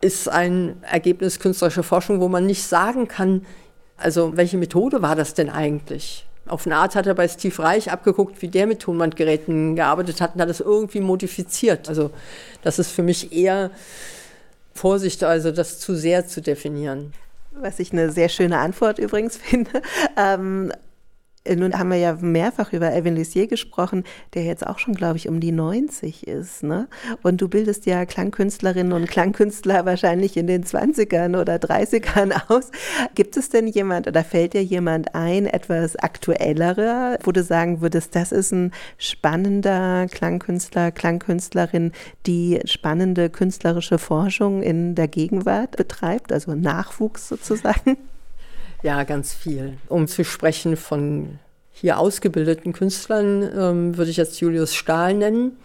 ist 0.00 0.28
ein 0.28 0.76
Ergebnis 0.82 1.40
künstlerischer 1.40 1.82
Forschung, 1.82 2.20
wo 2.20 2.28
man 2.28 2.46
nicht 2.46 2.62
sagen 2.62 3.08
kann, 3.08 3.44
also 3.96 4.36
welche 4.36 4.58
Methode 4.58 5.02
war 5.02 5.16
das 5.16 5.34
denn 5.34 5.50
eigentlich? 5.50 6.26
Auf 6.46 6.66
eine 6.66 6.76
Art 6.76 6.94
hat 6.94 7.06
er 7.06 7.14
bei 7.14 7.26
Steve 7.26 7.58
Reich 7.62 7.90
abgeguckt, 7.90 8.42
wie 8.42 8.48
der 8.48 8.66
mit 8.66 8.80
Tonbandgeräten 8.80 9.76
gearbeitet 9.76 10.20
hat 10.20 10.34
und 10.34 10.42
hat 10.42 10.48
das 10.48 10.60
irgendwie 10.60 11.00
modifiziert. 11.00 11.88
Also 11.88 12.10
das 12.62 12.78
ist 12.78 12.90
für 12.90 13.02
mich 13.02 13.32
eher 13.32 13.70
Vorsicht, 14.74 15.22
also 15.24 15.50
das 15.52 15.78
zu 15.80 15.94
sehr 15.94 16.26
zu 16.26 16.42
definieren. 16.42 17.12
Was 17.52 17.78
ich 17.78 17.92
eine 17.92 18.10
sehr 18.10 18.28
schöne 18.28 18.58
Antwort 18.58 18.98
übrigens 18.98 19.36
finde. 19.42 19.82
Ähm, 20.16 20.72
nun 21.46 21.78
haben 21.78 21.90
wir 21.90 21.98
ja 21.98 22.16
mehrfach 22.20 22.72
über 22.72 22.92
Evan 22.94 23.16
Lissier 23.16 23.46
gesprochen, 23.46 24.04
der 24.32 24.44
jetzt 24.44 24.66
auch 24.66 24.78
schon, 24.78 24.94
glaube 24.94 25.18
ich, 25.18 25.28
um 25.28 25.40
die 25.40 25.52
90 25.52 26.26
ist. 26.26 26.62
Ne? 26.62 26.88
Und 27.22 27.40
du 27.40 27.48
bildest 27.48 27.84
ja 27.86 28.06
Klangkünstlerinnen 28.06 28.92
und 28.92 29.08
Klangkünstler 29.08 29.84
wahrscheinlich 29.84 30.36
in 30.36 30.46
den 30.46 30.64
20ern 30.64 31.38
oder 31.38 31.56
30ern 31.56 32.32
aus. 32.48 32.70
Gibt 33.14 33.36
es 33.36 33.50
denn 33.50 33.66
jemand 33.66 34.08
oder 34.08 34.24
fällt 34.24 34.54
dir 34.54 34.64
jemand 34.64 35.14
ein, 35.14 35.46
etwas 35.46 35.96
aktuellerer, 35.96 37.18
wo 37.22 37.32
du 37.32 37.42
sagen 37.42 37.82
würdest, 37.82 38.16
das 38.16 38.32
ist 38.32 38.52
ein 38.52 38.72
spannender 38.96 40.06
Klangkünstler, 40.10 40.92
Klangkünstlerin, 40.92 41.92
die 42.26 42.60
spannende 42.64 43.28
künstlerische 43.28 43.98
Forschung 43.98 44.62
in 44.62 44.94
der 44.94 45.08
Gegenwart 45.08 45.76
betreibt, 45.76 46.32
also 46.32 46.54
Nachwuchs 46.54 47.28
sozusagen? 47.28 47.98
Ja, 48.84 49.02
ganz 49.04 49.32
viel. 49.32 49.78
Um 49.88 50.06
zu 50.06 50.24
sprechen 50.24 50.76
von 50.76 51.38
hier 51.72 51.98
ausgebildeten 51.98 52.74
Künstlern, 52.74 53.42
ähm, 53.42 53.96
würde 53.96 54.10
ich 54.10 54.18
jetzt 54.18 54.38
Julius 54.42 54.74
Stahl 54.74 55.14
nennen, 55.14 55.56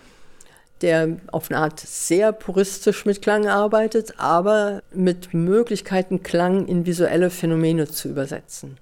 der 0.80 1.18
auf 1.34 1.52
eine 1.52 1.60
Art 1.60 1.82
sehr 1.82 2.32
puristisch 2.32 3.06
mit 3.06 3.22
Klang 3.22 3.46
arbeitet, 3.46 4.14
aber 4.22 4.84
mit 4.94 5.34
Möglichkeiten, 5.34 6.24
Klang 6.24 6.66
in 6.66 6.86
visuelle 6.86 7.30
Phänomene 7.30 7.90
zu 7.90 8.08
übersetzen. 8.08 8.78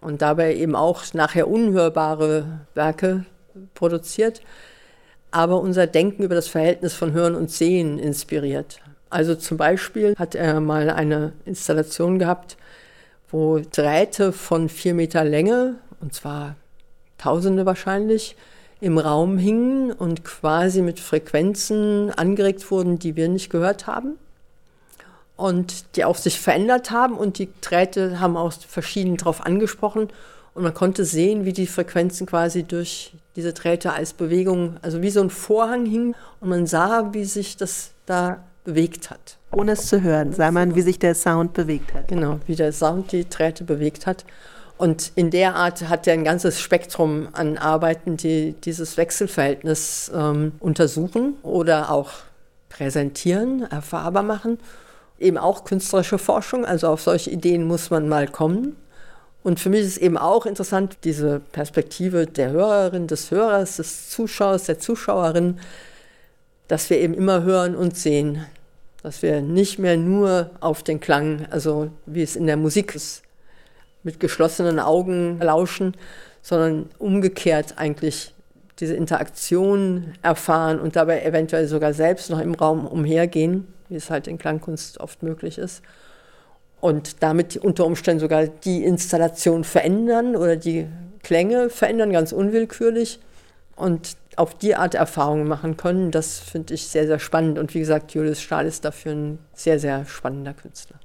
Und 0.00 0.22
dabei 0.22 0.56
eben 0.56 0.76
auch 0.76 1.04
nachher 1.12 1.46
unhörbare 1.46 2.60
Werke 2.72 3.26
produziert, 3.74 4.40
aber 5.30 5.60
unser 5.60 5.86
Denken 5.86 6.22
über 6.22 6.34
das 6.34 6.48
Verhältnis 6.48 6.94
von 6.94 7.12
Hören 7.12 7.34
und 7.34 7.50
Sehen 7.50 7.98
inspiriert. 7.98 8.80
Also 9.10 9.34
zum 9.34 9.58
Beispiel 9.58 10.14
hat 10.16 10.34
er 10.34 10.60
mal 10.60 10.88
eine 10.88 11.34
Installation 11.44 12.18
gehabt, 12.18 12.56
wo 13.34 13.58
Drähte 13.58 14.30
von 14.30 14.68
vier 14.68 14.94
Meter 14.94 15.24
Länge, 15.24 15.74
und 16.00 16.14
zwar 16.14 16.54
Tausende 17.18 17.66
wahrscheinlich, 17.66 18.36
im 18.80 18.96
Raum 18.96 19.38
hingen 19.38 19.90
und 19.90 20.24
quasi 20.24 20.82
mit 20.82 21.00
Frequenzen 21.00 22.12
angeregt 22.12 22.70
wurden, 22.70 23.00
die 23.00 23.16
wir 23.16 23.28
nicht 23.28 23.50
gehört 23.50 23.88
haben. 23.88 24.18
Und 25.36 25.96
die 25.96 26.04
auch 26.04 26.16
sich 26.16 26.38
verändert 26.38 26.92
haben 26.92 27.16
und 27.16 27.38
die 27.38 27.48
Drähte 27.60 28.20
haben 28.20 28.36
auch 28.36 28.52
verschieden 28.52 29.16
darauf 29.16 29.44
angesprochen. 29.44 30.10
Und 30.54 30.62
man 30.62 30.74
konnte 30.74 31.04
sehen, 31.04 31.44
wie 31.44 31.52
die 31.52 31.66
Frequenzen 31.66 32.28
quasi 32.28 32.62
durch 32.62 33.14
diese 33.34 33.52
Drähte 33.52 33.94
als 33.94 34.12
Bewegung, 34.12 34.76
also 34.80 35.02
wie 35.02 35.10
so 35.10 35.20
ein 35.20 35.30
Vorhang 35.30 35.86
hingen. 35.86 36.14
Und 36.40 36.50
man 36.50 36.68
sah, 36.68 37.12
wie 37.12 37.24
sich 37.24 37.56
das 37.56 37.90
da 38.06 38.44
bewegt 38.64 39.10
hat. 39.10 39.38
Ohne 39.52 39.72
es 39.72 39.86
zu 39.86 40.02
hören, 40.02 40.32
sah 40.32 40.50
man, 40.50 40.74
wie 40.74 40.82
sich 40.82 40.98
der 40.98 41.14
Sound 41.14 41.52
bewegt 41.52 41.94
hat. 41.94 42.08
Genau, 42.08 42.40
wie 42.46 42.56
der 42.56 42.72
Sound 42.72 43.12
die 43.12 43.28
Drähte 43.28 43.64
bewegt 43.64 44.06
hat. 44.06 44.24
Und 44.76 45.12
in 45.14 45.30
der 45.30 45.54
Art 45.54 45.88
hat 45.88 46.06
er 46.06 46.14
ein 46.14 46.24
ganzes 46.24 46.60
Spektrum 46.60 47.28
an 47.32 47.58
Arbeiten, 47.58 48.16
die 48.16 48.54
dieses 48.64 48.96
Wechselverhältnis 48.96 50.10
ähm, 50.12 50.52
untersuchen 50.58 51.36
oder 51.42 51.90
auch 51.90 52.10
präsentieren, 52.68 53.70
erfahrbar 53.70 54.24
machen. 54.24 54.58
Eben 55.20 55.38
auch 55.38 55.64
künstlerische 55.64 56.18
Forschung, 56.18 56.64
also 56.64 56.88
auf 56.88 57.02
solche 57.02 57.30
Ideen 57.30 57.64
muss 57.64 57.90
man 57.90 58.08
mal 58.08 58.26
kommen. 58.26 58.74
Und 59.44 59.60
für 59.60 59.68
mich 59.68 59.82
ist 59.82 59.98
eben 59.98 60.18
auch 60.18 60.46
interessant, 60.46 60.98
diese 61.04 61.38
Perspektive 61.52 62.26
der 62.26 62.50
Hörerin, 62.50 63.06
des 63.06 63.30
Hörers, 63.30 63.76
des 63.76 64.10
Zuschauers, 64.10 64.64
der 64.64 64.80
Zuschauerin, 64.80 65.60
dass 66.66 66.90
wir 66.90 66.98
eben 66.98 67.14
immer 67.14 67.42
hören 67.42 67.76
und 67.76 67.96
sehen 67.96 68.46
dass 69.04 69.20
wir 69.20 69.42
nicht 69.42 69.78
mehr 69.78 69.98
nur 69.98 70.50
auf 70.60 70.82
den 70.82 70.98
Klang, 70.98 71.46
also 71.50 71.90
wie 72.06 72.22
es 72.22 72.36
in 72.36 72.46
der 72.46 72.56
Musik 72.56 72.94
ist, 72.94 73.22
mit 74.02 74.18
geschlossenen 74.18 74.80
Augen 74.80 75.38
lauschen, 75.40 75.94
sondern 76.40 76.88
umgekehrt 76.98 77.74
eigentlich 77.76 78.34
diese 78.80 78.94
Interaktion 78.94 80.14
erfahren 80.22 80.80
und 80.80 80.96
dabei 80.96 81.22
eventuell 81.22 81.68
sogar 81.68 81.92
selbst 81.92 82.30
noch 82.30 82.40
im 82.40 82.54
Raum 82.54 82.86
umhergehen, 82.86 83.68
wie 83.90 83.96
es 83.96 84.08
halt 84.08 84.26
in 84.26 84.38
Klangkunst 84.38 84.98
oft 85.00 85.22
möglich 85.22 85.58
ist. 85.58 85.82
Und 86.80 87.22
damit 87.22 87.58
unter 87.58 87.84
Umständen 87.84 88.20
sogar 88.20 88.46
die 88.46 88.84
Installation 88.84 89.64
verändern 89.64 90.34
oder 90.34 90.56
die 90.56 90.86
Klänge 91.22 91.68
verändern, 91.68 92.10
ganz 92.10 92.32
unwillkürlich. 92.32 93.20
Und 93.76 94.16
auf 94.36 94.54
die 94.54 94.74
Art 94.74 94.94
Erfahrungen 94.94 95.46
machen 95.46 95.76
können, 95.76 96.10
das 96.10 96.38
finde 96.38 96.74
ich 96.74 96.86
sehr, 96.88 97.06
sehr 97.06 97.18
spannend. 97.18 97.58
Und 97.58 97.74
wie 97.74 97.80
gesagt, 97.80 98.12
Julius 98.12 98.40
Stahl 98.40 98.66
ist 98.66 98.84
dafür 98.84 99.12
ein 99.12 99.38
sehr, 99.52 99.78
sehr 99.78 100.04
spannender 100.06 100.54
Künstler. 100.54 100.98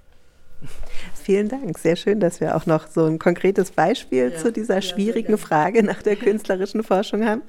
Vielen 1.24 1.50
Dank. 1.50 1.78
Sehr 1.78 1.96
schön, 1.96 2.20
dass 2.20 2.42
wir 2.42 2.56
auch 2.56 2.66
noch 2.66 2.88
so 2.88 3.06
ein 3.06 3.20
konkretes 3.20 3.72
Beispiel 3.72 4.32
ja, 4.32 4.38
zu 4.38 4.52
dieser 4.52 4.82
schwierigen 4.82 5.38
Frage 5.38 5.84
nach 5.84 6.02
der 6.02 6.16
künstlerischen 6.18 6.84
Forschung 6.84 7.26
haben. 7.26 7.42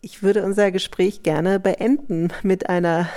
Ich 0.00 0.22
würde 0.22 0.44
unser 0.44 0.70
Gespräch 0.70 1.22
gerne 1.22 1.60
beenden 1.60 2.32
mit 2.42 2.68
einer 2.70 3.08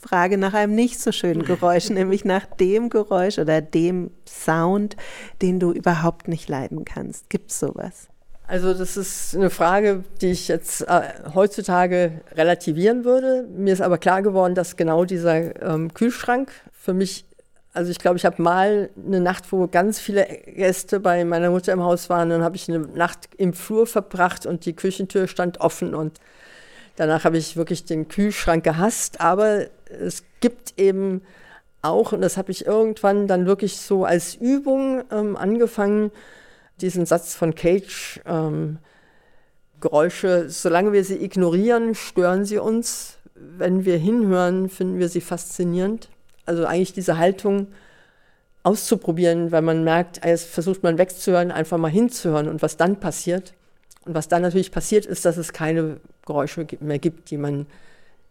Frage 0.00 0.38
nach 0.38 0.54
einem 0.54 0.74
nicht 0.74 1.00
so 1.00 1.12
schönen 1.12 1.44
Geräusch, 1.44 1.90
nämlich 1.90 2.24
nach 2.24 2.46
dem 2.46 2.90
Geräusch 2.90 3.38
oder 3.38 3.60
dem 3.60 4.10
Sound, 4.28 4.96
den 5.42 5.60
du 5.60 5.72
überhaupt 5.72 6.28
nicht 6.28 6.48
leiden 6.48 6.84
kannst. 6.84 7.30
Gibt 7.30 7.50
es 7.50 7.60
sowas? 7.60 8.08
Also 8.48 8.74
das 8.74 8.96
ist 8.96 9.34
eine 9.34 9.50
Frage, 9.50 10.04
die 10.20 10.30
ich 10.30 10.46
jetzt 10.46 10.82
äh, 10.82 11.02
heutzutage 11.34 12.20
relativieren 12.36 13.04
würde. 13.04 13.44
Mir 13.48 13.72
ist 13.72 13.80
aber 13.80 13.98
klar 13.98 14.22
geworden, 14.22 14.54
dass 14.54 14.76
genau 14.76 15.04
dieser 15.04 15.60
ähm, 15.62 15.92
Kühlschrank 15.92 16.52
für 16.72 16.94
mich, 16.94 17.24
also 17.72 17.90
ich 17.90 17.98
glaube, 17.98 18.18
ich 18.18 18.24
habe 18.24 18.40
mal 18.40 18.88
eine 19.04 19.20
Nacht, 19.20 19.50
wo 19.50 19.66
ganz 19.66 19.98
viele 19.98 20.24
Gäste 20.24 21.00
bei 21.00 21.24
meiner 21.24 21.50
Mutter 21.50 21.72
im 21.72 21.82
Haus 21.82 22.08
waren, 22.08 22.30
dann 22.30 22.44
habe 22.44 22.54
ich 22.54 22.68
eine 22.68 22.78
Nacht 22.78 23.28
im 23.36 23.52
Flur 23.52 23.84
verbracht 23.86 24.46
und 24.46 24.64
die 24.64 24.74
Küchentür 24.74 25.26
stand 25.26 25.60
offen 25.60 25.92
und 25.92 26.20
danach 26.94 27.24
habe 27.24 27.38
ich 27.38 27.56
wirklich 27.56 27.84
den 27.84 28.06
Kühlschrank 28.06 28.62
gehasst. 28.62 29.20
Aber 29.20 29.66
es 29.88 30.22
gibt 30.40 30.74
eben 30.78 31.22
auch, 31.82 32.12
und 32.12 32.20
das 32.20 32.36
habe 32.36 32.52
ich 32.52 32.64
irgendwann 32.64 33.26
dann 33.26 33.46
wirklich 33.46 33.78
so 33.78 34.04
als 34.04 34.36
Übung 34.36 35.02
ähm, 35.10 35.36
angefangen, 35.36 36.12
diesen 36.80 37.06
Satz 37.06 37.34
von 37.34 37.54
Cage, 37.54 38.20
ähm, 38.26 38.78
Geräusche, 39.80 40.48
solange 40.48 40.92
wir 40.92 41.04
sie 41.04 41.22
ignorieren, 41.22 41.94
stören 41.94 42.44
sie 42.44 42.58
uns. 42.58 43.18
Wenn 43.34 43.84
wir 43.84 43.98
hinhören, 43.98 44.68
finden 44.68 44.98
wir 44.98 45.08
sie 45.08 45.20
faszinierend. 45.20 46.08
Also 46.46 46.64
eigentlich 46.64 46.94
diese 46.94 47.18
Haltung 47.18 47.68
auszuprobieren, 48.62 49.52
weil 49.52 49.62
man 49.62 49.84
merkt, 49.84 50.24
erst 50.24 50.48
versucht 50.48 50.82
man 50.82 50.98
wegzuhören, 50.98 51.52
einfach 51.52 51.78
mal 51.78 51.90
hinzuhören 51.90 52.48
und 52.48 52.62
was 52.62 52.76
dann 52.76 52.98
passiert. 52.98 53.52
Und 54.04 54.14
was 54.14 54.28
dann 54.28 54.42
natürlich 54.42 54.72
passiert, 54.72 55.04
ist, 55.04 55.24
dass 55.24 55.36
es 55.36 55.52
keine 55.52 56.00
Geräusche 56.24 56.66
mehr 56.80 56.98
gibt, 56.98 57.30
die 57.30 57.36
man 57.36 57.66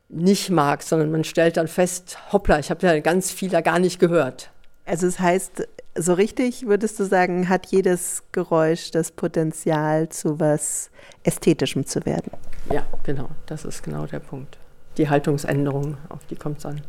nicht 0.10 0.50
mag, 0.50 0.84
sondern 0.84 1.12
man 1.12 1.24
stellt 1.24 1.58
dann 1.58 1.68
fest, 1.68 2.18
hoppla, 2.32 2.60
ich 2.60 2.70
habe 2.70 2.86
ja 2.86 3.00
ganz 3.00 3.32
viel 3.32 3.50
da 3.50 3.62
gar 3.62 3.80
nicht 3.80 4.00
gehört. 4.00 4.52
Also 4.86 5.08
es 5.08 5.20
heißt, 5.20 5.68
so 5.98 6.14
richtig 6.14 6.68
würdest 6.68 7.00
du 7.00 7.06
sagen, 7.06 7.50
hat 7.50 7.68
jedes 7.68 8.24
Geräusch 8.32 8.92
das 8.92 9.12
Potenzial, 9.12 10.10
zu 10.10 10.40
was 10.40 10.90
Ästhetischem 11.24 11.86
zu 11.86 12.06
werden? 12.06 12.32
Ja, 12.72 12.86
genau. 13.04 13.30
Das 13.46 13.66
ist 13.66 13.84
genau 13.84 14.06
der 14.06 14.20
Punkt. 14.20 14.58
die 14.98 15.10
Haltungsänderung, 15.10 15.98
auf 16.10 16.26
die 16.30 16.36
kommt 16.36 16.60
es 16.60 16.66
an. 16.66 16.82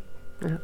Ja. 0.42 0.58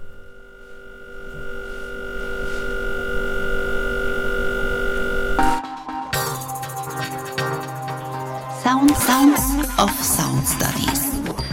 Sound 8.63 8.97
Sounds 8.97 9.69
of 9.79 9.91
Sound 10.03 10.47
Studies. 10.47 10.72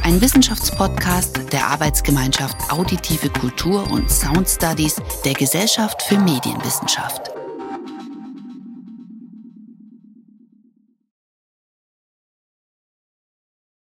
Ein 0.10 0.22
Wissenschaftspodcast 0.22 1.54
der 1.54 1.68
Arbeitsgemeinschaft 1.68 2.72
Auditive 2.72 3.30
Kultur 3.30 3.92
und 3.92 4.10
Sound 4.10 4.50
Studies 4.50 4.96
der 5.24 5.36
Gesellschaft 5.36 6.02
für 6.02 6.18
Medienwissenschaft. 6.18 7.39